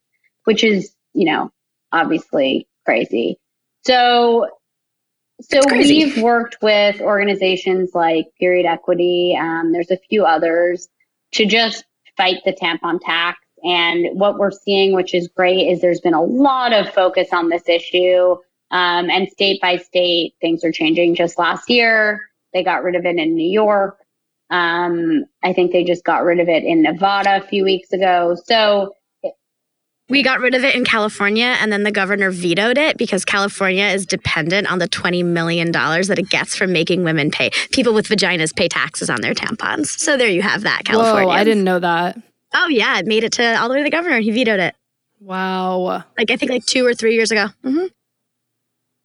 [0.44, 1.50] which is, you know,
[1.94, 3.40] obviously crazy.
[3.86, 4.48] So
[5.42, 9.38] so we've worked with organizations like Period Equity.
[9.40, 10.88] Um, there's a few others
[11.36, 11.86] to just
[12.18, 13.40] fight the tampon tax.
[13.64, 17.50] And what we're seeing, which is great, is there's been a lot of focus on
[17.50, 18.36] this issue.
[18.72, 21.16] Um, and state by state, things are changing.
[21.16, 22.22] Just last year,
[22.54, 24.00] they got rid of it in New York.
[24.50, 28.36] Um, I think they just got rid of it in Nevada a few weeks ago.
[28.46, 28.94] So
[30.08, 33.86] we got rid of it in California, and then the governor vetoed it because California
[33.86, 37.50] is dependent on the $20 million that it gets from making women pay.
[37.72, 39.88] People with vaginas pay taxes on their tampons.
[39.88, 41.28] So there you have that, California.
[41.28, 42.22] Whoa, I didn't know that.
[42.54, 43.00] Oh, yeah.
[43.00, 44.16] It made it to all the way to the governor.
[44.16, 44.76] and He vetoed it.
[45.20, 46.04] Wow.
[46.18, 47.48] Like, I think like two or three years ago.
[47.64, 47.88] Mm-hmm.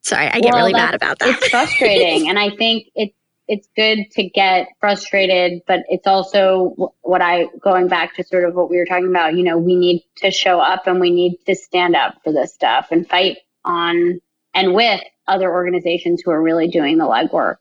[0.02, 1.28] Sorry, I get well, really mad about that.
[1.28, 2.28] It's frustrating.
[2.28, 3.14] and I think it's
[3.50, 8.54] it's good to get frustrated, but it's also what I going back to sort of
[8.54, 9.34] what we were talking about.
[9.36, 12.54] You know, we need to show up and we need to stand up for this
[12.54, 14.20] stuff and fight on
[14.54, 17.56] and with other organizations who are really doing the legwork.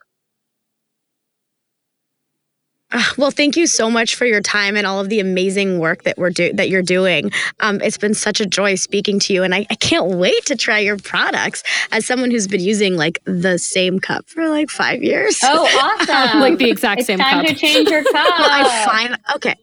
[2.91, 6.03] Uh, well, thank you so much for your time and all of the amazing work
[6.03, 7.31] that we're do- that you're doing.
[7.59, 10.55] Um, it's been such a joy speaking to you, and I, I, can't wait to
[10.55, 11.61] try your products.
[11.91, 15.39] As someone who's been using like the same cup for like five years.
[15.43, 16.39] Oh, awesome!
[16.39, 17.53] like the exact it's same time cup.
[17.53, 18.13] to change your cup.
[18.13, 19.55] well, I find okay,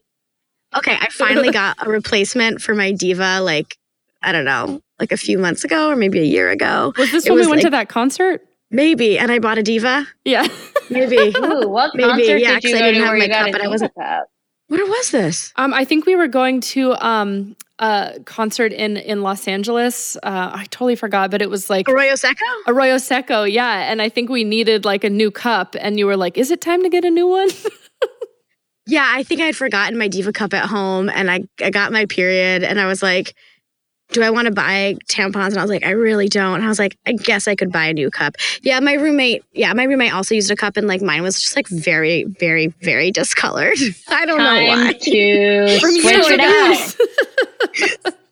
[0.77, 0.97] okay.
[1.01, 3.41] I finally got a replacement for my Diva.
[3.41, 3.77] Like
[4.22, 6.93] I don't know, like a few months ago or maybe a year ago.
[6.97, 8.41] Was this it when was we went like, to that concert?
[8.70, 10.06] Maybe, and I bought a Diva.
[10.24, 10.46] Yeah.
[10.90, 11.16] Maybe.
[11.36, 13.94] Ooh, what Maybe, yeah, because I didn't have my cup, and I wasn't.
[13.94, 14.28] Cup?
[14.68, 15.52] What was this?
[15.56, 20.16] Um, I think we were going to um a concert in in Los Angeles.
[20.22, 22.44] Uh, I totally forgot, but it was like Arroyo Seco.
[22.66, 23.90] Arroyo Seco, yeah.
[23.90, 26.60] And I think we needed like a new cup, and you were like, "Is it
[26.60, 27.48] time to get a new one?"
[28.86, 32.06] yeah, I think I'd forgotten my Diva cup at home, and I I got my
[32.06, 33.34] period, and I was like
[34.12, 35.48] do I want to buy tampons?
[35.48, 36.57] And I was like, I really don't.
[36.57, 38.36] And I was like, I guess I could buy a new cup.
[38.62, 41.57] Yeah, my roommate, yeah, my roommate also used a cup and like mine was just
[41.57, 43.76] like very, very, very discolored.
[44.09, 44.92] I don't Time know why.
[44.92, 46.40] To switch it
[48.07, 48.14] out.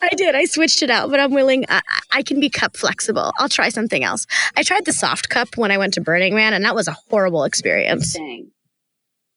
[0.00, 0.34] I did.
[0.34, 1.64] I switched it out, but I'm willing.
[1.68, 1.80] I,
[2.12, 3.32] I, can be cup flexible.
[3.38, 4.26] I'll try something else.
[4.56, 6.96] I tried the soft cup when I went to Burning Man, and that was a
[7.10, 8.14] horrible experience.
[8.14, 8.52] Dang.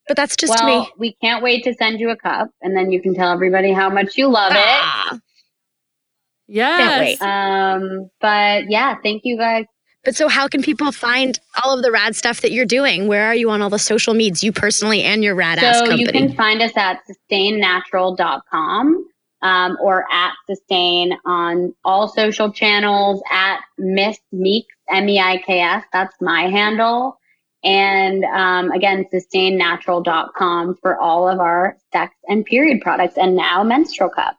[0.08, 0.92] But that's just well, me.
[1.00, 3.90] We can't wait to send you a cup, and then you can tell everybody how
[3.90, 5.16] much you love ah.
[5.16, 5.22] it.
[6.48, 7.22] Yes.
[7.22, 9.66] Um, but yeah, thank you guys
[10.04, 13.08] But so, how can people find all of the rad stuff that you're doing?
[13.08, 15.86] Where are you on all the social medias, you personally and your rad ass so
[15.88, 16.02] company?
[16.04, 17.00] you can find us at
[17.32, 19.08] sustainnatural.com
[19.42, 25.62] um, or at sustain on all social channels at Miss Meiks, M E I K
[25.62, 25.84] S.
[25.94, 27.20] That's my handle.
[27.64, 34.10] And um, again, sustainnatural.com for all of our sex and period products and now menstrual
[34.10, 34.38] cup.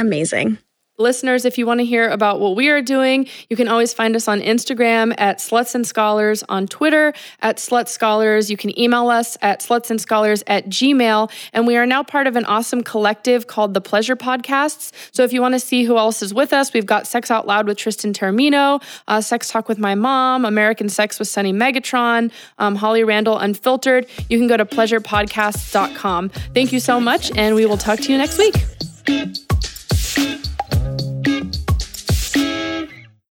[0.00, 0.58] Amazing.
[1.00, 4.14] Listeners, if you want to hear about what we are doing, you can always find
[4.14, 8.50] us on Instagram at Sluts and Scholars, on Twitter at Slut Scholars.
[8.50, 11.30] You can email us at Sluts and Scholars at gmail.
[11.54, 14.92] And we are now part of an awesome collective called the Pleasure Podcasts.
[15.10, 17.46] So if you want to see who else is with us, we've got Sex Out
[17.46, 22.30] Loud with Tristan Taormino, uh, Sex Talk with My Mom, American Sex with Sunny Megatron,
[22.58, 24.06] um, Holly Randall Unfiltered.
[24.28, 26.28] You can go to pleasurepodcasts.com.
[26.28, 29.49] Thank you so much, and we will talk to you next week.